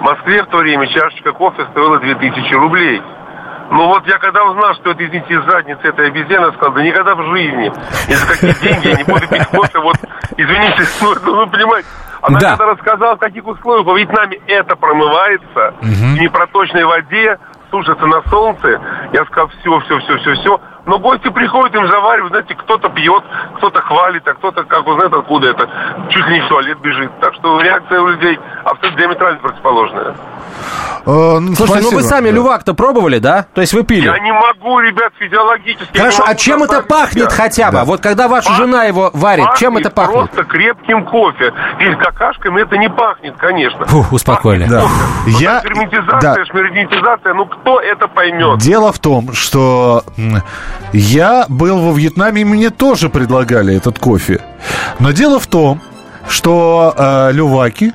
В 0.00 0.02
Москве 0.02 0.42
в 0.42 0.48
то 0.48 0.58
время 0.58 0.86
чашечка 0.88 1.32
кофе 1.32 1.64
стоила 1.70 1.98
2000 1.98 2.52
рублей. 2.56 3.00
Ну 3.72 3.86
вот 3.86 4.06
я 4.06 4.18
когда 4.18 4.44
узнал, 4.44 4.74
что 4.74 4.90
это, 4.90 5.02
извините, 5.04 5.32
из 5.32 5.44
задницы 5.44 5.80
этой 5.88 6.08
обезьяны, 6.08 6.52
сказал, 6.52 6.74
да 6.74 6.82
никогда 6.82 7.14
в 7.14 7.22
жизни. 7.32 7.72
Ни 8.06 8.12
за 8.12 8.26
какие 8.26 8.52
деньги 8.60 8.88
я 8.88 8.96
не 8.96 9.04
буду 9.04 9.26
пить 9.26 9.46
кофе, 9.46 9.78
вот, 9.78 9.96
извините, 10.36 10.82
ну, 11.00 11.14
ну, 11.24 11.36
вы 11.36 11.46
понимаете. 11.46 11.88
Она 12.20 12.38
Да. 12.38 12.50
когда 12.50 12.66
рассказала, 12.66 13.16
в 13.16 13.18
каких 13.18 13.46
условиях 13.46 13.86
во 13.86 13.96
Вьетнаме 13.98 14.38
это 14.46 14.76
промывается, 14.76 15.74
в 15.80 16.20
непроточной 16.20 16.84
воде, 16.84 17.38
сушится 17.70 18.04
на 18.06 18.22
солнце, 18.28 18.78
я 19.14 19.24
сказал, 19.24 19.48
все, 19.48 19.80
все, 19.80 19.98
все, 20.00 20.18
все, 20.18 20.34
все. 20.34 20.60
Но 20.84 20.98
гости 20.98 21.28
приходят, 21.30 21.74
им 21.76 21.86
заваривают, 21.88 22.32
знаете, 22.32 22.54
кто-то 22.56 22.88
пьет, 22.88 23.22
кто-то 23.56 23.80
хвалит, 23.80 24.26
а 24.26 24.34
кто-то, 24.34 24.64
как 24.64 24.86
он 24.86 24.96
знает, 24.96 25.12
откуда 25.12 25.48
это, 25.50 25.68
чуть 26.10 26.26
ли 26.26 26.34
не 26.34 26.40
в 26.40 26.48
туалет 26.48 26.78
бежит. 26.80 27.10
Так 27.20 27.34
что 27.34 27.60
реакция 27.60 28.00
у 28.00 28.08
людей 28.08 28.38
абсолютно 28.64 28.98
диаметрально 29.00 29.38
противоположная. 29.38 30.14
Э, 31.04 31.38
ну, 31.40 31.54
Слушайте, 31.54 31.82
ну 31.82 31.90
вы 31.96 32.02
спасибо. 32.02 32.08
сами 32.08 32.28
Да. 32.30 32.36
лювак-то 32.36 32.74
пробовали, 32.74 33.18
да? 33.18 33.46
То 33.54 33.60
есть 33.60 33.72
вы 33.74 33.82
пили? 33.82 34.06
Я 34.06 34.18
не 34.20 34.32
могу, 34.32 34.78
ребят, 34.80 35.12
физиологически. 35.18 35.96
Хорошо, 35.98 36.22
а 36.26 36.34
чем 36.36 36.62
это 36.62 36.82
пахнет 36.82 37.30
себя. 37.32 37.42
хотя 37.44 37.72
бы? 37.72 37.82
Вот 37.84 38.00
когда 38.00 38.28
ваша 38.28 38.50
Пах- 38.50 38.56
жена 38.56 38.84
его 38.84 39.10
варит, 39.12 39.48
чем 39.58 39.76
это 39.76 39.90
пахнет? 39.90 40.14
Просто 40.30 40.44
крепким 40.44 41.04
кофе. 41.04 41.52
И 41.80 41.94
какашками 41.96 42.60
это 42.62 42.76
не 42.76 42.88
пахнет, 42.88 43.34
конечно. 43.36 43.84
Фух, 43.86 44.12
успокоили. 44.12 44.64
Да. 44.66 44.84
Я... 45.26 45.54
Я- 45.54 45.60
Ферментизация, 45.60 46.34
да. 46.36 46.44
шмердинизация, 46.44 47.34
ну 47.34 47.46
кто 47.46 47.80
это 47.80 48.06
поймет? 48.06 48.58
Дело 48.58 48.92
в 48.92 48.98
том, 49.00 49.32
что 49.32 50.04
я 50.92 51.46
был 51.48 51.78
во 51.80 51.92
Вьетнаме, 51.92 52.42
и 52.42 52.44
мне 52.44 52.70
тоже 52.70 53.08
предлагали 53.08 53.74
этот 53.76 53.98
кофе. 53.98 54.40
Но 54.98 55.12
дело 55.12 55.38
в 55.40 55.46
том, 55.46 55.80
что 56.28 56.94
э, 56.96 57.32
люваки, 57.32 57.92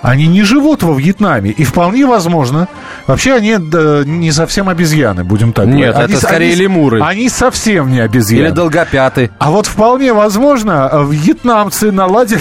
они 0.00 0.26
не 0.28 0.42
живут 0.42 0.82
во 0.84 0.94
Вьетнаме. 0.94 1.50
И 1.50 1.64
вполне 1.64 2.06
возможно, 2.06 2.68
вообще 3.08 3.34
они 3.34 3.56
да, 3.58 4.04
не 4.04 4.30
совсем 4.30 4.68
обезьяны, 4.68 5.24
будем 5.24 5.52
так 5.52 5.66
Нет, 5.66 5.92
говорить. 5.92 5.96
это 5.96 6.04
Они- 6.04 6.14
скорее 6.16 6.52
они- 6.52 6.60
лемуры. 6.62 7.00
Они 7.02 7.28
совсем 7.28 7.90
не 7.90 7.98
обезьяны. 8.00 8.46
Или 8.46 8.50
долгопятый. 8.50 9.30
А 9.38 9.50
вот 9.50 9.66
вполне 9.66 10.12
возможно, 10.12 10.88
э, 10.90 11.04
вьетнамцы 11.10 11.90
наладили 11.90 12.40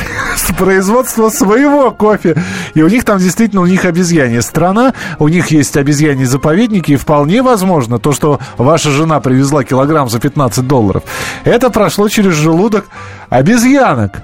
производство 0.56 1.30
своего 1.30 1.92
кофе. 1.92 2.36
И 2.74 2.82
у 2.82 2.88
них 2.88 3.04
там 3.04 3.20
действительно, 3.20 3.62
у 3.62 3.66
них 3.66 3.86
обезьянья 3.86 4.42
страна, 4.42 4.94
у 5.20 5.28
них 5.28 5.48
есть 5.48 5.78
обезьяньи 5.78 6.26
заповедники, 6.26 6.92
и 6.92 6.96
вполне 6.96 7.42
возможно, 7.42 8.00
то, 8.00 8.14
что 8.14 8.40
ваша 8.58 8.92
жена 8.92 9.20
привезла 9.20 9.64
килограмм 9.64 10.10
за 10.10 10.20
15 10.20 10.68
долларов, 10.68 11.04
это 11.44 11.70
прошло 11.70 12.10
через 12.10 12.34
желудок 12.34 12.86
обезьянок. 13.30 14.22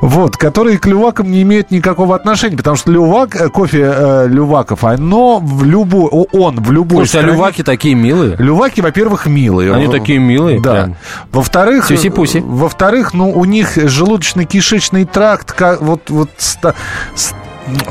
Вот, 0.00 0.36
которые 0.36 0.78
к 0.78 0.86
лювакам 0.86 1.30
не 1.30 1.42
имеют 1.42 1.70
никакого 1.70 2.16
отношения, 2.16 2.56
потому 2.56 2.76
что 2.76 2.90
лювак, 2.90 3.36
э, 3.36 3.48
кофе 3.50 3.92
э, 3.94 4.26
люваков, 4.28 4.84
оно 4.84 5.38
в 5.40 5.62
любой, 5.64 6.06
он 6.10 6.56
в 6.60 6.70
любой 6.72 7.06
Слушайте, 7.06 7.18
а 7.18 7.20
стране- 7.22 7.36
люваки 7.36 7.62
такие 7.62 7.94
милые. 7.94 8.36
Люваки, 8.38 8.80
во-первых, 8.80 9.26
милые. 9.26 9.74
Они 9.74 9.88
такие 9.88 10.18
милые 10.18 10.60
Да. 10.60 10.72
прям. 10.72 10.96
Во-вторых, 11.32 11.86
Сюси-пуси. 11.86 12.42
во-вторых, 12.44 13.12
ну, 13.14 13.30
у 13.30 13.44
них 13.44 13.76
желудочно-кишечный 13.76 15.04
тракт, 15.04 15.52
как, 15.52 15.80
вот, 15.82 16.08
вот, 16.10 16.30
ста- 16.38 16.74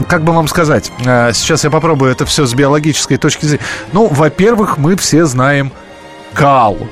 как 0.08 0.24
бы 0.24 0.34
вам 0.34 0.48
сказать, 0.48 0.92
э, 1.06 1.32
сейчас 1.34 1.64
я 1.64 1.70
попробую 1.70 2.12
это 2.12 2.26
все 2.26 2.46
с 2.46 2.54
биологической 2.54 3.18
точки 3.18 3.46
зрения. 3.46 3.64
Ну, 3.94 4.08
во-первых, 4.08 4.78
мы 4.78 4.96
все 4.96 5.26
знаем 5.26 5.72
калу. 6.34 6.88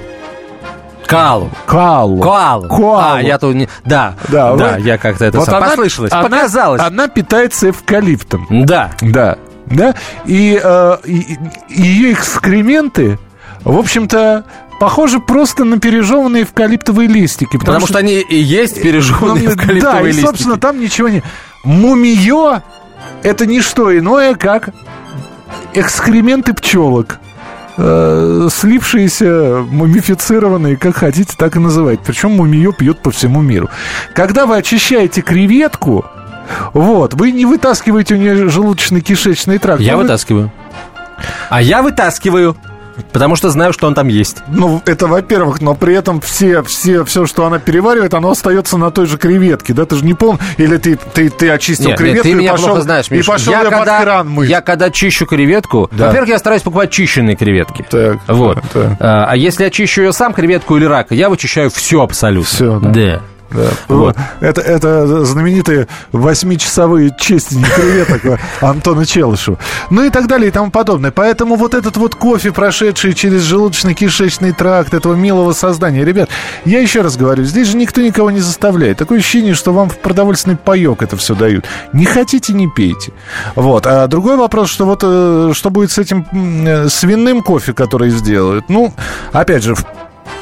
Калу. 1.08 1.50
Калу. 1.66 2.20
Коалу. 2.22 2.68
Коалу. 2.68 2.98
А, 3.18 3.22
я 3.22 3.38
тут 3.38 3.56
не... 3.56 3.68
Да, 3.86 4.16
Да, 4.28 4.56
да, 4.56 4.74
вы- 4.78 4.82
я 4.82 4.98
как-то 4.98 5.26
это 5.26 5.38
Вот 5.40 5.46
сам- 5.46 5.56
она- 5.58 5.70
послышалось, 5.70 6.12
она- 6.12 6.24
показалось. 6.24 6.82
Она 6.82 7.08
питается 7.08 7.70
эвкалиптом. 7.70 8.46
Да. 8.50 8.92
Да, 9.02 9.38
да. 9.66 9.96
И, 10.26 10.60
э, 10.62 10.98
и- 11.06 11.38
и 11.70 11.82
ее 11.82 12.14
экскременты, 12.14 13.18
в 13.64 13.78
общем-то, 13.78 14.44
похожи 14.80 15.20
просто 15.20 15.64
на 15.66 15.80
пережеванные 15.80 16.44
эвкалиптовые 16.44 17.08
листики. 17.08 17.58
Потому, 17.58 17.88
что... 17.88 17.98
они 18.00 18.20
и 18.20 18.36
есть 18.38 18.82
пережеванные 18.82 19.50
Ну, 19.50 19.54
эвкалиптовые 19.56 19.82
Да, 19.82 20.02
и, 20.02 20.08
листики. 20.08 20.26
собственно, 20.26 20.58
там 20.58 20.80
ничего 20.80 21.10
не... 21.10 21.24
Мумиё– 21.64 22.62
это 23.24 23.46
не 23.46 23.62
что 23.62 23.98
иное, 23.98 24.36
как 24.36 24.70
экскременты 25.74 26.54
пчелок. 26.54 27.18
Э, 27.80 28.48
слившиеся, 28.52 29.64
мумифицированные, 29.70 30.78
как 30.78 30.96
хотите, 30.96 31.36
так 31.38 31.56
и 31.56 31.60
называть. 31.60 32.00
Причем 32.06 32.32
мумиё 32.32 32.72
пьют 32.72 33.02
по 33.04 33.12
всему 33.12 33.42
миру. 33.42 33.70
Когда 34.16 34.46
вы 34.48 34.58
очищаете 34.58 35.22
креветку, 35.22 36.06
вот, 36.74 37.14
вы 37.14 37.32
не 37.32 37.46
вытаскиваете 37.46 38.16
у 38.16 38.18
нее 38.18 38.48
желудочно-кишечный 38.48 39.60
тракт. 39.60 39.82
Я 39.82 39.96
Вы- 39.96 40.04
вытаскиваю. 40.04 40.52
А 41.50 41.62
я 41.62 41.82
вытаскиваю, 41.82 42.56
потому 43.12 43.36
что 43.36 43.50
знаю, 43.50 43.74
что 43.74 43.88
он 43.88 43.94
там 43.94 44.08
есть. 44.08 44.38
Ну, 44.48 44.82
это 44.86 45.08
во-первых, 45.08 45.62
но 45.62 45.76
при 45.76 45.96
этом 45.96 46.22
все, 46.22 46.62
все, 46.64 47.04
все, 47.06 47.26
что 47.26 47.46
она 47.46 47.60
переваривает, 47.60 48.14
оно 48.14 48.32
остается 48.32 48.78
на 48.78 48.92
той 48.92 49.06
же 49.08 49.18
креветке, 49.18 49.74
да? 49.74 49.86
Ты 49.86 49.96
же 49.98 50.06
не 50.06 50.14
помнишь, 50.14 50.42
или 50.58 50.78
ты, 50.78 50.98
ты, 51.14 51.30
ты 51.30 51.50
очистил 51.50 51.90
Нет, 51.90 52.00
нет, 52.00 52.00
креветку 52.00 52.24
ты 52.24 52.32
и 52.32 52.34
меня 52.36 52.52
пошел, 52.52 52.82
знаешь, 52.82 53.06
и 53.10 53.16
Миш. 53.16 53.26
пошел 53.26 53.54
я, 53.54 53.60
её 53.62 53.70
под 53.70 53.80
когда, 53.80 54.02
кран 54.02 54.30
мыть. 54.30 54.50
я 54.50 54.62
когда 54.62 54.90
чищу 54.90 55.26
креветку, 55.26 55.90
Да. 55.92 56.08
во-первых, 56.08 56.30
я 56.30 56.40
стараюсь 56.40 56.62
покупать 56.64 56.92
чищенные 56.92 57.36
креветки. 57.36 57.86
Так, 57.90 58.18
Вот. 58.28 58.60
так. 58.74 58.98
А, 59.00 59.26
а 59.30 59.36
если 59.36 59.64
я 59.64 59.70
чищу 59.70 60.02
ее 60.02 60.14
сам, 60.14 60.34
креветку 60.34 60.78
или 60.78 60.86
рака, 60.86 61.14
я 61.16 61.30
вычищаю 61.30 61.70
все 61.70 62.02
абсолютно. 62.02 62.48
Всё, 62.50 62.80
да. 62.80 62.90
Да. 62.90 63.22
Да. 63.52 63.70
Вот. 63.88 64.16
Это, 64.42 64.62
это 64.62 65.26
знаменитые 65.26 65.88
восьмичасовые 66.12 67.16
чистения 67.18 67.66
креветок 67.76 68.40
Антона 68.62 69.06
Челышева. 69.06 69.58
Ну 69.90 70.04
и 70.04 70.10
так 70.10 70.28
далее 70.28 70.50
и 70.50 70.52
тому 70.52 70.72
подобное. 70.72 71.12
Поэтому 71.12 71.56
вот 71.56 71.74
этот 71.74 71.98
вот 71.98 72.16
кофе, 72.16 72.52
прошедший 72.52 73.14
через 73.14 73.44
желудочно-кишечный 73.44 74.54
тракт 74.54 74.94
этого 74.94 75.16
милого 75.16 75.54
создания. 75.54 76.04
Ребят, 76.04 76.30
я 76.66 76.80
еще 76.80 77.02
раз 77.02 77.18
говорю, 77.18 77.44
здесь 77.44 77.70
же 77.70 77.78
никто 77.78 78.02
никого 78.02 78.32
не 78.32 78.40
заставляет. 78.40 78.98
Такое 78.98 79.20
ощущение, 79.20 79.54
что 79.54 79.72
вам 79.72 79.90
в 79.90 79.98
продовольственный 80.00 80.58
паек 80.58 81.02
это 81.02 81.16
все 81.18 81.36
дают. 81.36 81.66
Не 81.94 82.06
хотите, 82.06 82.54
не 82.54 82.68
пейте. 82.68 83.12
Вот. 83.56 83.88
А 83.88 84.08
другой 84.08 84.38
вопрос, 84.38 84.70
что 84.70 84.86
вот 84.86 85.02
э, 85.04 85.52
что 85.54 85.70
будет 85.70 85.92
с 85.92 85.98
этим 85.98 86.26
э, 86.68 86.90
свиным 86.90 87.42
кофе, 87.42 87.74
который 87.74 88.10
сделают. 88.10 88.66
Ну, 88.70 88.94
опять 89.32 89.64
же, 89.64 89.76
в 89.76 89.86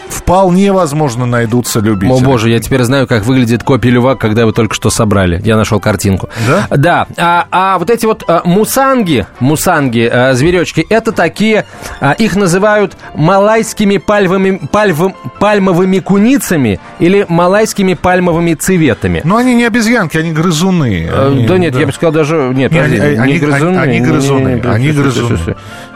вполне 0.10 0.72
возможно 0.72 1.26
найдутся 1.26 1.80
любители. 1.80 2.14
О 2.16 2.20
боже, 2.20 2.50
я 2.50 2.60
теперь 2.60 2.84
знаю, 2.84 3.08
как 3.08 3.26
выглядит 3.26 3.64
копия 3.64 3.90
лювак, 3.90 4.20
когда 4.20 4.42
его 4.42 4.52
только 4.52 4.74
что 4.76 4.90
собрали. 4.90 5.42
Я 5.44 5.56
нашел 5.58 5.80
картинку. 5.80 6.30
Да? 6.48 6.68
Да. 6.76 7.08
А, 7.18 7.48
а 7.52 7.78
вот 7.80 7.90
эти 7.90 8.06
вот 8.06 8.24
а, 8.28 8.42
мусанги, 8.46 9.26
мусанги, 9.40 10.10
а, 10.12 10.34
зверечки, 10.34 10.86
это 10.90 11.12
такие, 11.12 11.66
а, 12.02 12.12
их 12.14 12.36
называют 12.36 12.98
малайскими 13.16 13.98
пальвами, 13.98 14.60
пальвом, 14.72 15.16
пальмовыми 15.40 16.00
куницами 16.00 16.80
или 17.00 17.26
малайскими 17.30 17.94
пальмовыми 17.94 18.54
цветами. 18.54 19.22
Но 19.24 19.38
они 19.38 19.54
не 19.56 19.66
обезьянки, 19.66 20.18
они 20.18 20.32
грызуны. 20.32 21.10
Э, 21.12 21.28
Они- 21.28 21.46
да 21.48 21.58
нет, 21.58 21.76
я 21.76 21.86
бы 21.86 21.92
сказал 21.94 22.12
даже... 22.14 22.52
Нет, 22.54 22.72
Не, 22.72 22.78
подожди, 22.78 22.98
они- 23.00 23.16
не 23.16 23.22
они- 23.22 23.38
грызуны. 23.40 23.78
они 23.78 24.00
грызуны, 24.00 24.48
не- 24.50 24.62
не- 24.62 24.68
они 24.68 24.92
грызуны. 24.92 25.38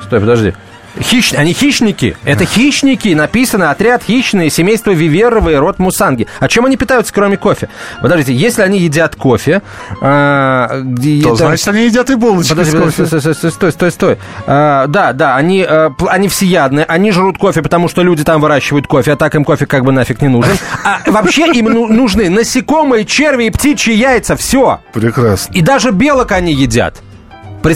Стой, 0.03 0.19
подожди. 0.19 0.53
Хищ... 1.01 1.33
Они 1.33 1.53
хищники. 1.53 2.17
Это 2.25 2.45
хищники. 2.45 3.13
Написано 3.13 3.71
отряд 3.71 4.03
хищные, 4.03 4.49
семейство 4.49 4.91
Виверовые, 4.91 5.59
род 5.59 5.79
Мусанги. 5.79 6.27
А 6.39 6.47
чем 6.47 6.65
они 6.65 6.77
питаются, 6.77 7.13
кроме 7.13 7.37
кофе? 7.37 7.69
Подождите, 8.01 8.33
если 8.33 8.61
они 8.61 8.79
едят 8.79 9.15
кофе... 9.15 9.61
а, 10.01 10.67
То 10.67 11.35
там- 11.35 11.35
значит, 11.37 11.67
они 11.67 11.85
едят 11.85 12.09
и 12.09 12.15
булочки 12.15 12.49
Подожди, 12.49 12.71
с 12.71 12.81
кофе. 12.81 13.05
стой, 13.05 13.21
стой, 13.21 13.51
стой, 13.51 13.71
стой, 13.71 13.91
стой. 13.91 14.17
А, 14.45 14.87
да, 14.87 15.13
да, 15.13 15.35
они, 15.35 15.63
а, 15.67 15.91
они 16.07 16.27
всеядные, 16.27 16.85
они 16.85 17.11
жрут 17.11 17.37
кофе, 17.37 17.61
потому 17.61 17.87
что 17.87 18.01
люди 18.03 18.23
там 18.23 18.41
выращивают 18.41 18.87
кофе, 18.87 19.13
а 19.13 19.15
так 19.15 19.35
им 19.35 19.45
кофе 19.45 19.65
как 19.65 19.83
бы 19.85 19.91
нафиг 19.91 20.21
не 20.21 20.27
нужен. 20.27 20.51
А 20.83 20.99
вообще 21.07 21.47
им 21.53 21.65
ну- 21.65 21.87
нужны 21.87 22.29
насекомые, 22.29 23.05
черви 23.05 23.45
и 23.45 23.49
птичьи 23.49 23.93
яйца, 23.93 24.35
все. 24.35 24.81
Прекрасно. 24.93 25.53
И 25.53 25.61
даже 25.61 25.91
белок 25.91 26.31
они 26.31 26.53
едят. 26.53 27.01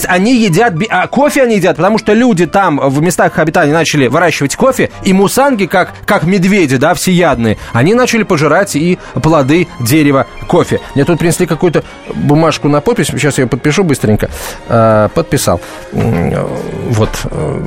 Они 0.08 0.36
едят, 0.36 0.74
а 0.90 1.06
кофе 1.06 1.42
они 1.42 1.56
едят, 1.56 1.76
потому 1.76 1.98
что 1.98 2.12
люди 2.12 2.46
там 2.46 2.80
в 2.80 3.00
местах 3.02 3.38
обитания 3.38 3.72
начали 3.72 4.06
выращивать 4.06 4.56
кофе, 4.56 4.90
и 5.02 5.12
мусанги, 5.12 5.66
как, 5.66 5.92
как 6.06 6.24
медведи, 6.24 6.76
да, 6.76 6.94
всеядные, 6.94 7.58
они 7.72 7.94
начали 7.94 8.22
пожирать 8.22 8.76
и 8.76 8.98
плоды 9.22 9.68
дерева 9.80 10.26
кофе. 10.48 10.80
Мне 10.94 11.04
тут 11.04 11.18
принесли 11.18 11.46
какую-то 11.46 11.84
бумажку 12.14 12.68
на 12.68 12.80
подпись, 12.80 13.08
сейчас 13.08 13.38
я 13.38 13.44
ее 13.44 13.48
подпишу 13.48 13.84
быстренько. 13.84 14.30
А, 14.68 15.08
подписал. 15.08 15.60
Вот. 15.92 17.10
э, 17.30 17.60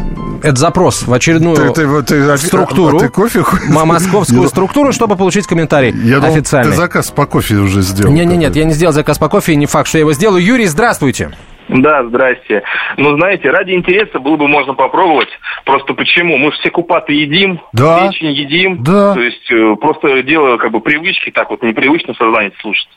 Это 0.44 0.56
запрос 0.60 1.04
в 1.04 1.14
очередную 1.14 1.56
Ты- 1.56 1.74
ты- 1.86 2.04
ты- 2.04 2.34
в 2.34 2.38
структуру, 2.38 2.98
а 2.98 3.00
ты 3.02 3.10
кофе 3.10 3.44
московскую 3.70 4.44
Я- 4.44 4.48
структуру, 4.50 4.92
чтобы 4.94 5.16
получить 5.16 5.48
комментарий 5.48 5.92
Я 6.04 6.20
думал, 6.20 6.34
официальный. 6.36 6.72
ты 6.72 6.78
заказ 6.78 7.10
по 7.12 7.26
кофе 7.26 7.56
уже 7.56 7.82
сделал. 7.82 8.12
Не, 8.12 8.26
не, 8.26 8.38
нет, 8.38 8.56
я 8.56 8.64
не 8.66 8.74
сделал 8.74 8.94
заказ 8.94 9.18
по 9.18 9.30
кофе, 9.30 9.54
и 9.54 9.56
не 9.56 9.66
факт, 9.66 9.88
что 9.88 9.98
я 9.98 10.02
его 10.02 10.14
сделаю. 10.14 10.44
Юрий, 10.44 10.68
здравствуйте. 10.68 11.32
Да, 11.70 12.04
здрасте. 12.06 12.64
Ну, 12.98 13.18
знаете, 13.18 13.50
ради 13.50 13.72
интереса 13.74 14.20
было 14.20 14.38
бы 14.38 14.48
можно 14.48 14.74
попробовать. 14.74 15.30
Просто 15.66 15.94
почему? 15.94 16.38
Мы 16.38 16.52
все 16.52 16.70
купаты 16.70 17.14
едим, 17.14 17.60
Да. 17.74 18.08
печень 18.10 18.32
едим. 18.32 18.84
Да. 18.84 19.14
То 19.14 19.22
есть 19.22 19.52
э, 19.52 19.76
просто 19.80 20.24
дело 20.24 20.58
как 20.58 20.72
бы 20.72 20.80
привычки, 20.80 21.30
так 21.32 21.50
вот 21.50 21.62
непривычно 21.64 22.14
сознание 22.14 22.52
слушать. 22.62 22.88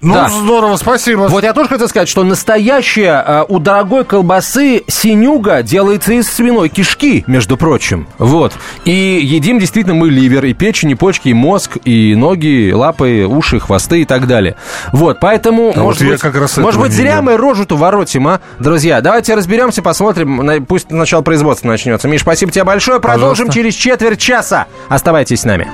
Ну, 0.00 0.14
Да. 0.14 0.28
здорово, 0.28 0.76
спасибо. 0.76 1.22
Вот 1.22 1.42
я 1.42 1.52
тоже 1.52 1.68
хотел 1.70 1.88
сказать, 1.88 2.08
что 2.08 2.22
настоящая 2.22 3.24
э, 3.26 3.44
у 3.48 3.58
дорогой 3.58 4.04
колбасы 4.04 4.84
синюга 4.86 5.64
делается 5.64 6.12
из 6.12 6.28
свиной 6.30 6.68
кишки, 6.68 7.24
между 7.26 7.56
прочим. 7.56 8.06
Вот. 8.18 8.52
И 8.84 8.92
едим 8.92 9.58
действительно 9.58 9.96
мы 9.96 10.08
ливер, 10.08 10.44
и 10.44 10.52
печень, 10.52 10.92
и 10.92 10.94
почки, 10.94 11.30
и 11.30 11.34
мозг, 11.34 11.78
и 11.84 12.14
ноги, 12.14 12.70
лапы, 12.72 13.24
уши, 13.28 13.58
хвосты 13.58 14.02
и 14.02 14.04
так 14.04 14.28
далее. 14.28 14.54
Вот, 14.92 15.18
поэтому, 15.18 15.72
А 15.74 15.80
может 15.80 16.00
вот 16.00 16.06
я 16.06 16.12
быть, 16.12 16.20
как 16.20 16.36
раз 16.36 16.56
может 16.58 16.80
быть, 16.80 16.92
зря 16.92 17.20
мы 17.20 17.36
рожу-то 17.36 17.76
воротим, 17.76 18.28
а? 18.28 18.40
Друзья, 18.60 19.00
давайте 19.00 19.34
разберемся, 19.34 19.82
посмотрим, 19.82 20.36
на- 20.36 20.60
пусть 20.60 20.92
начало 20.92 21.22
производства 21.22 21.66
начнется. 21.66 22.06
Миш, 22.06 22.20
спасибо 22.20 22.52
тебе 22.52 22.62
большое. 22.62 23.00
Продолжим 23.00 23.48
Пожалуйста. 23.48 23.54
через 23.54 23.74
четверть 23.74 24.20
часа. 24.20 24.66
Оставайтесь 24.88 25.40
с 25.40 25.44
нами. 25.44 25.68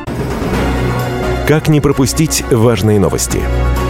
Как 1.47 1.69
не 1.69 1.83
пропустить 1.83 2.43
важные 2.51 2.99
новости? 2.99 3.43